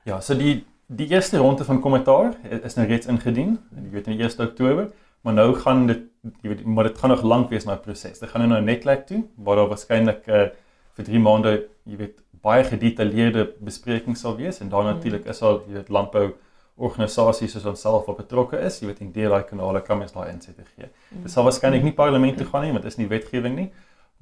Ja, 0.09 0.21
so 0.21 0.35
die 0.35 0.65
die 0.87 1.09
eerste 1.09 1.39
ronde 1.39 1.65
van 1.65 1.81
kommentaar 1.81 2.35
is 2.63 2.75
nou 2.75 2.87
reeds 2.89 3.07
ingedien, 3.07 3.57
jy 3.77 3.91
weet 3.95 4.09
in 4.11 4.19
die 4.19 4.27
1 4.27 4.45
Oktober, 4.45 4.91
maar 5.25 5.37
nou 5.37 5.55
gaan 5.57 5.87
dit 5.89 6.03
jy 6.43 6.53
weet 6.53 6.65
maar 6.65 6.89
dit 6.89 6.99
gaan 6.99 7.11
nog 7.13 7.23
lank 7.23 7.51
wees 7.53 7.65
die 7.65 7.77
proses. 7.77 8.21
Dit 8.21 8.31
gaan 8.31 8.45
nou 8.45 8.51
na 8.53 8.61
Netlek 8.61 9.07
toe 9.09 9.25
waar 9.37 9.57
daar 9.61 9.71
waarskynlik 9.73 10.29
uh, 10.29 10.47
vir 10.97 11.07
3 11.09 11.21
maande 11.21 11.53
jy 11.85 11.99
weet 12.01 12.21
baie 12.45 12.65
gedetailleerde 12.65 13.47
besprekings 13.65 14.21
sal 14.25 14.37
wees 14.37 14.61
en 14.61 14.69
daar 14.73 14.85
mm. 14.85 14.97
natuurlik 14.97 15.29
is 15.33 15.43
al 15.43 15.63
jy 15.67 15.79
weet 15.79 15.93
landbou 15.93 16.27
organisasies 16.75 17.55
soos 17.55 17.67
ons 17.71 17.85
self 17.87 18.09
op 18.11 18.19
betrokke 18.19 18.59
is, 18.59 18.81
jy 18.81 18.91
weet 18.91 19.03
in 19.05 19.13
deel 19.15 19.31
daai 19.31 19.45
kanale 19.49 19.81
kan 19.85 19.99
mens 19.99 20.13
daai 20.13 20.33
insette 20.33 20.65
gee. 20.75 20.89
Mm. 21.11 21.25
Dit 21.25 21.33
sal 21.33 21.47
waarskynlik 21.49 21.85
nie 21.87 21.97
parlement 21.97 22.37
toe 22.39 22.49
gaan 22.51 22.67
nie 22.67 22.75
want 22.75 22.85
dit 22.85 22.93
is 22.93 23.01
nie 23.01 23.11
wetgewing 23.11 23.57
nie. 23.59 23.71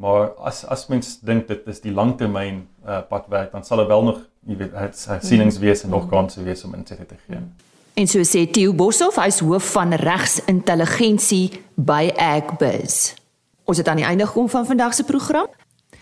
Maar 0.02 0.32
as 0.48 0.64
as 0.64 0.86
mens 0.88 1.16
dink 1.20 1.48
dit 1.48 1.66
is 1.68 1.82
die 1.84 1.92
langtermyn 1.94 2.62
uh, 2.86 3.02
padwerk, 3.08 3.52
dan 3.52 3.64
sal 3.64 3.82
dit 3.82 3.90
wel 3.90 4.06
nog 4.10 4.22
jy 4.46 4.56
weet 4.56 4.72
hersienings 5.06 5.58
wees 5.62 5.82
en 5.82 5.90
nog 5.90 6.08
kanse 6.10 6.42
wees 6.42 6.64
om 6.64 6.74
insette 6.74 7.06
te 7.06 7.18
gee. 7.26 7.40
En 7.94 8.08
so 8.08 8.24
sê 8.24 8.46
Theo 8.50 8.72
Boshoff, 8.72 9.18
hy's 9.20 9.42
hoof 9.44 9.72
van 9.74 9.92
regsintelligensie 10.00 11.60
by 11.76 12.08
Agbiz. 12.16 13.12
Ons 13.68 13.78
het 13.78 13.88
aan 13.88 14.00
die 14.00 14.08
einde 14.08 14.26
gekom 14.26 14.48
van 14.48 14.66
vandag 14.66 14.94
se 14.94 15.04
program. 15.04 15.46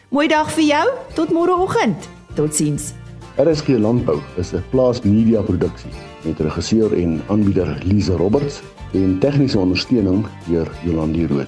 Mooi 0.09 0.29
dag 0.31 0.53
vir 0.55 0.65
jou. 0.65 0.87
Tot 1.15 1.35
môreoggend. 1.35 2.09
Totsiens. 2.35 2.93
RSG 3.39 3.79
Landbou 3.79 4.21
is 4.37 4.53
'n 4.53 4.65
plaas 4.71 5.01
media 5.03 5.43
produksie 5.43 5.91
met 6.25 6.41
regisseur 6.41 6.93
en 6.93 7.23
aanbieder 7.29 7.79
Lize 7.85 8.13
Roberts 8.13 8.61
en 8.93 9.19
tegniese 9.19 9.59
ondersteuning 9.59 10.27
deur 10.47 10.71
Jolande 10.85 11.27
Rooi. 11.27 11.47